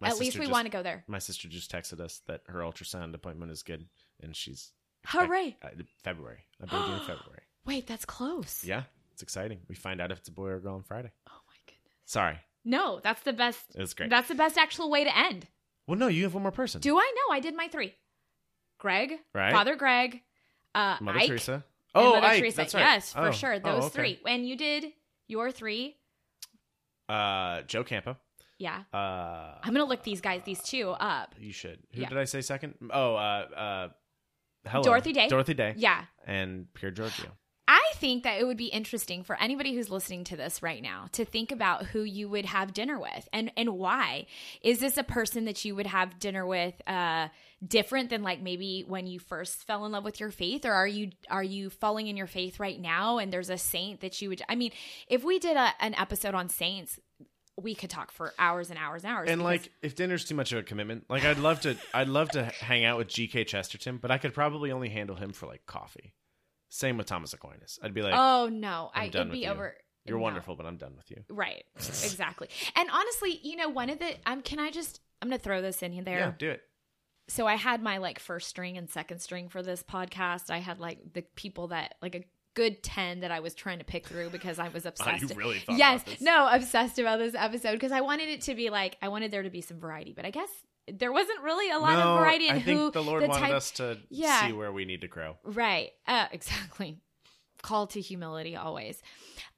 My 0.00 0.08
At 0.08 0.18
least 0.18 0.36
we 0.38 0.44
just- 0.46 0.52
want 0.52 0.66
to 0.66 0.70
go 0.70 0.82
there. 0.82 1.04
My 1.08 1.18
sister 1.18 1.48
just 1.48 1.72
texted 1.72 2.00
us 2.00 2.20
that 2.26 2.42
her 2.48 2.60
ultrasound 2.60 3.14
appointment 3.14 3.50
is 3.50 3.62
good, 3.62 3.86
and 4.22 4.34
she's 4.36 4.72
Hooray! 5.06 5.56
uh, 5.62 5.68
February. 6.04 6.44
I 6.62 6.66
believe 6.66 6.92
in 6.94 6.98
February. 7.06 7.42
Wait, 7.66 7.86
that's 7.86 8.04
close. 8.04 8.62
Yeah, 8.64 8.84
it's 9.12 9.22
exciting. 9.22 9.60
We 9.68 9.74
find 9.74 10.00
out 10.00 10.12
if 10.12 10.18
it's 10.18 10.28
a 10.28 10.32
boy 10.32 10.46
or 10.48 10.56
a 10.56 10.60
girl 10.60 10.74
on 10.74 10.82
Friday. 10.82 11.10
Oh 11.28 11.32
my 11.48 11.56
goodness. 11.66 11.98
Sorry, 12.06 12.38
No, 12.64 13.00
that's 13.02 13.22
the 13.22 13.32
best. 13.32 13.60
it's 13.74 13.94
great. 13.94 14.10
That's 14.10 14.28
the 14.28 14.34
best 14.34 14.56
actual 14.56 14.88
way 14.90 15.04
to 15.04 15.16
end. 15.16 15.46
well, 15.86 15.98
no, 15.98 16.06
you 16.08 16.22
have 16.24 16.34
one 16.34 16.42
more 16.44 16.52
person, 16.52 16.80
Do 16.80 16.96
I 16.98 17.12
know? 17.16 17.34
I 17.34 17.40
did 17.40 17.56
my 17.56 17.68
three. 17.68 17.94
Greg, 18.78 19.14
right? 19.34 19.52
Father 19.52 19.74
Greg, 19.74 20.22
uh, 20.74 20.96
Mother 21.00 21.18
Ike, 21.18 21.26
Teresa. 21.28 21.64
And 21.98 22.06
Oh, 22.08 22.14
Mother 22.14 22.26
Ike, 22.26 22.40
Teresa. 22.40 22.56
that's 22.56 22.74
right. 22.74 22.80
Yes, 22.82 23.12
for 23.12 23.28
Oh, 23.28 23.30
sure. 23.32 23.54
oh, 23.54 23.58
Those 23.58 23.84
okay. 23.84 23.94
three. 23.94 24.20
And 24.26 24.46
you 24.48 24.56
did 24.56 24.86
your 25.28 25.50
three. 25.50 25.96
Uh, 27.08 27.62
Joe 27.62 27.84
Campo. 27.84 28.16
Yeah. 28.58 28.82
Uh, 28.92 29.54
I'm 29.62 29.72
gonna 29.72 29.84
look 29.84 30.02
these 30.02 30.20
guys, 30.20 30.42
these 30.44 30.62
two 30.62 30.90
up. 30.90 31.34
you 31.38 31.52
should. 31.52 31.78
Who 31.94 32.00
Yeah. 32.02 32.08
did 32.08 32.18
I 32.18 32.24
say 32.24 32.40
second? 32.40 32.74
Oh, 32.92 33.14
uh, 33.14 33.18
uh, 33.18 33.88
hello, 34.68 34.82
Dorothy 34.82 35.12
Day. 35.12 35.28
Dorothy 35.28 35.54
Day. 35.54 35.74
Yeah. 35.76 36.04
and 36.26 36.72
Pier 36.74 36.90
Giorgio. 36.90 37.30
I 37.70 37.92
think 37.96 38.22
that 38.24 38.40
it 38.40 38.46
would 38.46 38.56
be 38.56 38.68
interesting 38.68 39.22
for 39.22 39.38
anybody 39.38 39.74
who's 39.74 39.90
listening 39.90 40.24
to 40.24 40.36
this 40.36 40.62
right 40.62 40.82
now 40.82 41.08
to 41.12 41.26
think 41.26 41.52
about 41.52 41.84
who 41.84 42.02
you 42.02 42.26
would 42.30 42.46
have 42.46 42.72
dinner 42.72 42.98
with 42.98 43.28
and 43.30 43.52
and 43.58 43.76
why. 43.76 44.26
Is 44.62 44.80
this 44.80 44.96
a 44.96 45.04
person 45.04 45.44
that 45.44 45.62
you 45.66 45.76
would 45.76 45.86
have 45.86 46.18
dinner 46.18 46.46
with 46.46 46.74
uh 46.88 47.28
different 47.66 48.08
than 48.08 48.22
like 48.22 48.40
maybe 48.40 48.84
when 48.86 49.06
you 49.06 49.18
first 49.18 49.66
fell 49.66 49.84
in 49.84 49.92
love 49.92 50.04
with 50.04 50.18
your 50.18 50.30
faith 50.30 50.64
or 50.64 50.72
are 50.72 50.86
you 50.86 51.10
are 51.28 51.42
you 51.42 51.68
falling 51.68 52.06
in 52.06 52.16
your 52.16 52.26
faith 52.26 52.58
right 52.58 52.80
now 52.80 53.18
and 53.18 53.32
there's 53.32 53.50
a 53.50 53.58
saint 53.58 54.00
that 54.00 54.22
you 54.22 54.30
would 54.30 54.40
I 54.48 54.54
mean, 54.54 54.72
if 55.06 55.22
we 55.22 55.38
did 55.38 55.58
a, 55.58 55.74
an 55.80 55.94
episode 55.94 56.34
on 56.34 56.48
saints, 56.48 56.98
we 57.60 57.74
could 57.74 57.90
talk 57.90 58.12
for 58.12 58.32
hours 58.38 58.70
and 58.70 58.78
hours 58.78 59.04
and 59.04 59.12
hours. 59.12 59.28
And 59.28 59.42
like, 59.42 59.70
if 59.82 59.94
dinner's 59.94 60.24
too 60.24 60.34
much 60.34 60.52
of 60.52 60.58
a 60.58 60.62
commitment, 60.62 61.04
like 61.10 61.24
I'd 61.24 61.38
love 61.38 61.60
to, 61.62 61.76
I'd 61.92 62.08
love 62.08 62.30
to 62.30 62.44
hang 62.60 62.84
out 62.84 62.96
with 62.98 63.08
G.K. 63.08 63.44
Chesterton, 63.44 63.98
but 63.98 64.10
I 64.10 64.18
could 64.18 64.32
probably 64.32 64.70
only 64.70 64.88
handle 64.88 65.16
him 65.16 65.32
for 65.32 65.46
like 65.46 65.66
coffee. 65.66 66.14
Same 66.68 66.98
with 66.98 67.06
Thomas 67.06 67.32
Aquinas. 67.32 67.78
I'd 67.82 67.94
be 67.94 68.02
like, 68.02 68.14
Oh 68.16 68.48
no, 68.52 68.90
I'm 68.94 69.04
I 69.04 69.08
done 69.08 69.22
it'd 69.28 69.32
be 69.32 69.38
you. 69.40 69.48
over 69.50 69.74
"You're 70.04 70.18
no. 70.18 70.22
wonderful, 70.22 70.54
but 70.56 70.66
I'm 70.66 70.76
done 70.76 70.94
with 70.96 71.10
you." 71.10 71.22
Right. 71.28 71.64
exactly. 71.76 72.48
And 72.76 72.88
honestly, 72.90 73.40
you 73.42 73.56
know, 73.56 73.68
one 73.68 73.90
of 73.90 73.98
the 73.98 74.14
um 74.26 74.42
can 74.42 74.58
I 74.58 74.70
just 74.70 75.00
I'm 75.22 75.28
gonna 75.28 75.38
throw 75.38 75.62
this 75.62 75.82
in 75.82 76.04
there. 76.04 76.18
Yeah, 76.18 76.32
do 76.38 76.50
it. 76.50 76.62
So 77.28 77.46
I 77.46 77.56
had 77.56 77.82
my 77.82 77.98
like 77.98 78.18
first 78.18 78.48
string 78.48 78.78
and 78.78 78.88
second 78.88 79.20
string 79.20 79.48
for 79.48 79.62
this 79.62 79.82
podcast. 79.82 80.50
I 80.50 80.58
had 80.58 80.78
like 80.78 81.12
the 81.12 81.22
people 81.36 81.68
that 81.68 81.94
like 82.00 82.14
a 82.14 82.24
good 82.54 82.82
ten 82.82 83.20
that 83.20 83.30
I 83.30 83.40
was 83.40 83.54
trying 83.54 83.78
to 83.78 83.84
pick 83.84 84.06
through 84.06 84.30
because 84.30 84.58
I 84.58 84.68
was 84.68 84.84
obsessed. 84.86 85.30
you 85.30 85.36
really 85.36 85.58
thought 85.60 85.76
yes, 85.78 86.02
no, 86.20 86.48
obsessed 86.50 86.98
about 86.98 87.18
this 87.18 87.34
episode 87.34 87.72
because 87.72 87.92
I 87.92 88.00
wanted 88.00 88.28
it 88.28 88.42
to 88.42 88.54
be 88.54 88.70
like 88.70 88.96
I 89.02 89.08
wanted 89.08 89.30
there 89.30 89.42
to 89.42 89.50
be 89.50 89.60
some 89.60 89.78
variety, 89.78 90.12
but 90.12 90.24
I 90.24 90.30
guess 90.30 90.48
there 90.92 91.12
wasn't 91.12 91.40
really 91.42 91.70
a 91.70 91.78
lot 91.78 91.98
no, 91.98 92.14
of 92.14 92.20
variety 92.20 92.48
in 92.48 92.56
I 92.56 92.60
think 92.60 92.78
who 92.78 92.90
the 92.90 93.02
Lord 93.02 93.22
the 93.22 93.28
wanted 93.28 93.40
type- 93.40 93.54
us 93.54 93.70
to 93.72 93.98
Yeah. 94.10 94.46
see 94.46 94.52
where 94.52 94.72
we 94.72 94.84
need 94.84 95.00
to 95.02 95.08
grow. 95.08 95.36
Right. 95.44 95.90
Uh, 96.06 96.26
exactly. 96.32 96.98
Call 97.62 97.86
to 97.88 98.00
humility 98.00 98.56
always. 98.56 99.02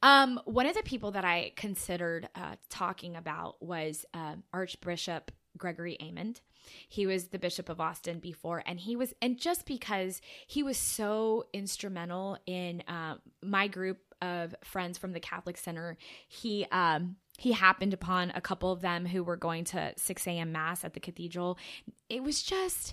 Um, 0.02 0.40
one 0.46 0.66
of 0.66 0.74
the 0.74 0.82
people 0.82 1.10
that 1.12 1.24
I 1.24 1.52
considered 1.56 2.28
uh, 2.34 2.56
talking 2.70 3.16
about 3.16 3.62
was 3.62 4.06
um, 4.14 4.42
Archbishop 4.52 5.30
Gregory 5.58 5.98
Aymond. 6.00 6.40
He 6.88 7.06
was 7.06 7.28
the 7.28 7.38
Bishop 7.38 7.68
of 7.68 7.80
Austin 7.80 8.18
before, 8.20 8.62
and 8.64 8.78
he 8.80 8.96
was, 8.96 9.12
and 9.20 9.38
just 9.38 9.66
because 9.66 10.20
he 10.46 10.62
was 10.62 10.76
so 10.76 11.46
instrumental 11.52 12.38
in 12.46 12.82
um, 12.86 13.20
my 13.42 13.66
group 13.66 13.98
of 14.22 14.54
friends 14.62 14.98
from 14.98 15.12
the 15.12 15.20
Catholic 15.20 15.56
Center, 15.56 15.96
he 16.28 16.66
um, 16.70 17.16
he 17.40 17.52
happened 17.52 17.94
upon 17.94 18.30
a 18.34 18.40
couple 18.42 18.70
of 18.70 18.82
them 18.82 19.06
who 19.06 19.24
were 19.24 19.38
going 19.38 19.64
to 19.64 19.94
6 19.96 20.26
a.m. 20.26 20.52
mass 20.52 20.84
at 20.84 20.92
the 20.92 21.00
cathedral. 21.00 21.56
It 22.10 22.22
was 22.22 22.42
just 22.42 22.92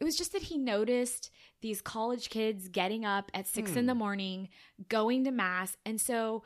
it 0.00 0.04
was 0.04 0.16
just 0.16 0.32
that 0.32 0.40
he 0.40 0.56
noticed 0.56 1.30
these 1.60 1.82
college 1.82 2.30
kids 2.30 2.68
getting 2.68 3.04
up 3.04 3.30
at 3.34 3.46
six 3.46 3.76
in 3.76 3.84
the 3.84 3.94
morning, 3.94 4.48
going 4.88 5.24
to 5.24 5.30
mass. 5.30 5.76
And 5.84 6.00
so 6.00 6.42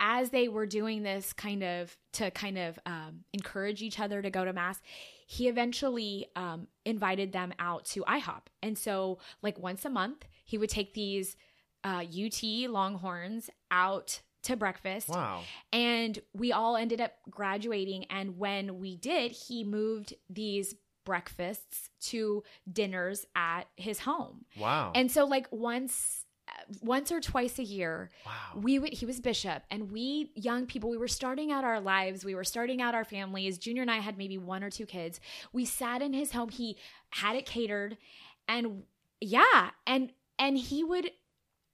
as 0.00 0.30
they 0.30 0.48
were 0.48 0.64
doing 0.64 1.02
this 1.02 1.34
kind 1.34 1.62
of 1.62 1.94
to 2.14 2.30
kind 2.30 2.56
of 2.56 2.78
um, 2.86 3.24
encourage 3.34 3.82
each 3.82 4.00
other 4.00 4.22
to 4.22 4.30
go 4.30 4.46
to 4.46 4.54
mass, 4.54 4.80
he 5.26 5.48
eventually 5.48 6.28
um, 6.34 6.66
invited 6.86 7.30
them 7.30 7.52
out 7.58 7.84
to 7.84 8.04
IHOP. 8.04 8.46
And 8.62 8.76
so, 8.76 9.18
like 9.42 9.58
once 9.58 9.84
a 9.84 9.90
month, 9.90 10.24
he 10.44 10.56
would 10.56 10.70
take 10.70 10.94
these 10.94 11.36
uh, 11.84 12.04
UT 12.04 12.42
Longhorns 12.70 13.50
out 13.70 14.22
to 14.44 14.56
breakfast. 14.56 15.08
Wow. 15.08 15.42
And 15.72 16.18
we 16.32 16.52
all 16.52 16.76
ended 16.76 17.00
up 17.00 17.12
graduating. 17.28 18.04
And 18.10 18.38
when 18.38 18.78
we 18.78 18.96
did, 18.96 19.32
he 19.32 19.64
moved 19.64 20.14
these 20.30 20.74
breakfasts 21.04 21.90
to 22.00 22.42
dinners 22.70 23.26
at 23.34 23.62
his 23.76 24.00
home. 24.00 24.44
Wow. 24.58 24.92
And 24.94 25.10
so, 25.10 25.24
like, 25.24 25.46
once. 25.50 26.22
Uh, 26.48 26.74
once 26.80 27.10
or 27.10 27.20
twice 27.20 27.58
a 27.58 27.64
year, 27.64 28.08
wow. 28.24 28.60
we 28.62 28.78
would. 28.78 28.92
He 28.92 29.04
was 29.04 29.18
bishop, 29.18 29.64
and 29.68 29.90
we 29.90 30.30
young 30.36 30.66
people. 30.66 30.88
We 30.88 30.96
were 30.96 31.08
starting 31.08 31.50
out 31.50 31.64
our 31.64 31.80
lives. 31.80 32.24
We 32.24 32.36
were 32.36 32.44
starting 32.44 32.80
out 32.80 32.94
our 32.94 33.04
families. 33.04 33.58
Junior 33.58 33.82
and 33.82 33.90
I 33.90 33.96
had 33.96 34.16
maybe 34.16 34.38
one 34.38 34.62
or 34.62 34.70
two 34.70 34.86
kids. 34.86 35.18
We 35.52 35.64
sat 35.64 36.02
in 36.02 36.12
his 36.12 36.30
home. 36.30 36.50
He 36.50 36.76
had 37.10 37.34
it 37.34 37.46
catered, 37.46 37.98
and 38.46 38.84
yeah, 39.20 39.70
and 39.88 40.12
and 40.38 40.56
he 40.56 40.84
would 40.84 41.10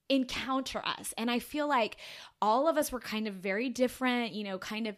encounter 0.08 0.82
us. 0.84 1.14
And 1.16 1.30
I 1.30 1.38
feel 1.38 1.68
like 1.68 1.96
all 2.40 2.68
of 2.68 2.76
us 2.76 2.92
were 2.92 3.00
kind 3.00 3.26
of 3.26 3.34
very 3.34 3.68
different, 3.68 4.32
you 4.32 4.44
know, 4.44 4.58
kind 4.58 4.86
of 4.86 4.96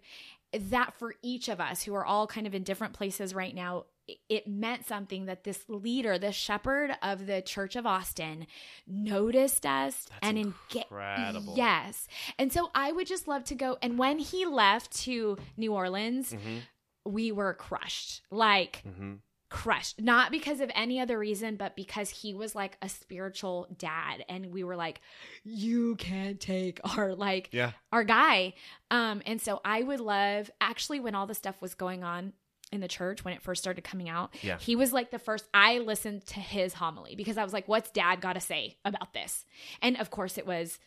that 0.53 0.95
for 0.95 1.15
each 1.23 1.49
of 1.49 1.61
us 1.61 1.83
who 1.83 1.95
are 1.95 2.05
all 2.05 2.27
kind 2.27 2.47
of 2.47 2.55
in 2.55 2.63
different 2.63 2.95
places 2.95 3.35
right 3.35 3.55
now. 3.55 3.85
It 4.29 4.47
meant 4.47 4.85
something 4.87 5.25
that 5.27 5.45
this 5.45 5.65
leader, 5.67 6.19
this 6.19 6.35
shepherd 6.37 6.91
of 7.03 7.27
the 7.27 7.41
Church 7.41 7.75
of 7.75 7.87
Austin, 7.87 8.47
noticed 8.87 9.65
us 9.65 10.05
That's 10.11 10.19
and 10.23 10.39
incredible. 10.39 11.39
engaged. 11.39 11.57
Yes. 11.57 12.09
And 12.39 12.53
so 12.53 12.71
I 12.75 12.93
would 12.93 13.07
just 13.07 13.27
love 13.27 13.45
to 13.45 13.55
go. 13.55 13.79
And 13.81 13.99
when 13.99 14.19
he 14.19 14.45
left 14.45 14.93
to 15.05 15.39
New 15.57 15.73
Orleans, 15.73 16.33
hmm 16.35 16.59
we 17.07 17.33
were 17.33 17.53
crushed. 17.53 18.23
Like, 18.31 18.83
hmm 18.83 19.15
crushed 19.55 20.01
not 20.01 20.33
because 20.33 20.61
of 20.61 20.69
any 20.75 20.99
other 20.99 21.17
reason 21.19 21.55
but 21.55 21.77
because 21.77 22.11
he 22.11 22.35
was 22.35 22.55
like 22.57 22.77
a 22.83 22.89
spiritual 22.89 23.69
dad 23.79 24.25
and 24.29 24.47
we 24.53 24.65
were 24.65 24.75
like 24.75 25.01
you 25.45 25.95
can't 25.97 26.41
take 26.41 26.81
our 26.97 27.15
like 27.15 27.51
Yeah. 27.53 27.71
our 27.93 28.03
guy 28.03 28.55
um 28.91 29.23
and 29.27 29.41
so 29.41 29.61
i 29.65 29.81
would 29.83 30.01
love 30.01 30.51
actually 30.61 30.99
when 30.99 31.15
all 31.15 31.27
the 31.29 31.35
stuff 31.37 31.63
was 31.63 31.75
going 31.75 32.03
on 32.03 32.33
in 32.73 32.81
the 32.81 32.89
church 32.89 33.25
when 33.25 33.33
it 33.33 33.43
first 33.43 33.63
started 33.63 33.85
coming 33.85 34.09
out 34.09 34.35
Yeah. 34.43 34.59
he 34.59 34.75
was 34.75 34.93
like 34.93 35.13
the 35.13 35.21
first 35.21 35.47
i 35.55 35.79
listened 35.79 36.27
to 36.27 36.41
his 36.41 36.75
homily 36.75 37.15
because 37.15 37.39
i 37.39 37.45
was 37.45 37.53
like 37.53 37.69
what's 37.69 37.91
dad 37.93 38.21
got 38.21 38.33
to 38.33 38.41
say 38.41 38.77
about 38.85 39.13
this 39.15 39.45
and 39.81 39.97
of 40.01 40.11
course 40.11 40.37
it 40.37 40.47
was 40.49 40.81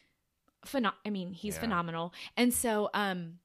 phenom- 0.66 0.92
i 1.06 1.10
mean 1.10 1.32
he's 1.32 1.56
Yeah. 1.56 1.62
phenomenal 1.62 2.14
and 2.36 2.54
so 2.54 2.90
um 2.94 3.36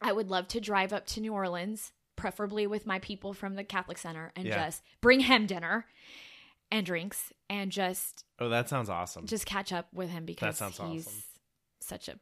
i 0.00 0.10
would 0.12 0.30
love 0.30 0.48
to 0.48 0.60
drive 0.60 0.94
up 0.94 1.04
to 1.08 1.20
new 1.20 1.34
orleans 1.34 1.92
preferably 2.20 2.66
with 2.66 2.86
my 2.86 2.98
people 2.98 3.32
from 3.32 3.54
the 3.54 3.64
catholic 3.64 3.98
center 3.98 4.32
and 4.36 4.46
Yeah. 4.46 4.66
just 4.66 4.82
bring 5.00 5.20
him 5.20 5.46
dinner 5.46 5.86
and 6.70 6.86
drinks 6.86 7.32
and 7.48 7.72
just 7.72 8.24
Oh, 8.38 8.48
that 8.48 8.68
sounds 8.68 8.88
awesome. 8.88 9.26
just 9.26 9.46
catch 9.46 9.72
up 9.72 9.88
with 9.92 10.10
him 10.10 10.24
because 10.24 10.58
that 10.58 10.74
sounds 10.74 10.92
he's 10.92 11.06
awesome. 11.06 11.22
such 11.80 12.08
a 12.08 12.18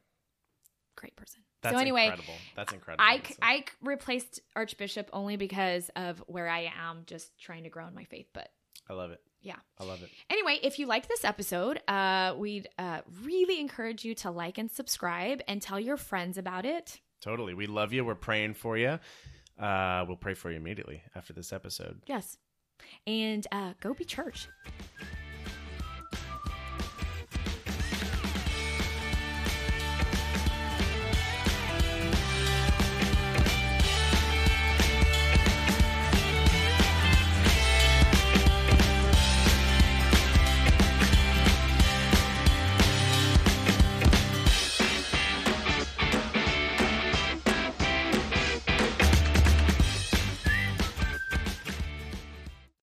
great 0.95 1.15
person 1.15 1.41
That's 1.61 1.75
so 1.75 1.81
anyway 1.81 2.05
incredible. 2.05 2.33
That's 2.55 2.73
incredible. 2.73 3.03
I. 3.05 3.21
I 3.41 3.65
replaced 3.81 4.39
Archbishop 4.55 5.09
only 5.13 5.35
because 5.37 5.89
of 5.95 6.23
where 6.27 6.47
I 6.49 6.71
am, 6.77 7.03
just 7.05 7.37
trying 7.39 7.63
to 7.63 7.69
grow 7.69 7.85
in 7.87 7.93
my 7.93 8.05
faith. 8.05 8.27
But 8.33 8.49
I 8.89 8.93
love 8.93 9.11
it. 9.11 9.21
Yeah. 9.41 9.55
I 9.77 9.83
love 9.85 10.01
it. 10.03 10.09
anyway, 10.29 10.59
if 10.63 10.79
you 10.79 10.85
liked 10.87 11.07
this 11.09 11.23
episode, 11.25 11.81
uh, 11.87 12.33
we'd 12.37 12.67
uh, 12.77 13.01
really 13.23 13.59
encourage 13.59 14.03
you 14.05 14.13
to 14.15 14.31
like 14.31 14.57
and 14.57 14.69
subscribe 14.71 15.41
and 15.47 15.61
tell 15.61 15.79
your 15.79 15.95
friends 15.97 16.37
about 16.37 16.65
it. 16.65 16.99
Totally. 17.21 17.53
We 17.53 17.67
love 17.67 17.91
you. 17.93 18.03
We're 18.05 18.15
praying 18.15 18.53
for 18.55 18.77
you. 18.77 18.99
Uh, 19.59 20.05
we'll 20.07 20.17
pray 20.17 20.33
for 20.33 20.49
you 20.51 20.57
immediately 20.57 21.03
after 21.15 21.33
this 21.33 21.51
episode. 21.51 22.01
Yes. 22.07 22.37
And 23.05 23.45
uh, 23.51 23.73
go 23.81 23.93
be 23.93 24.05
church. 24.05 24.47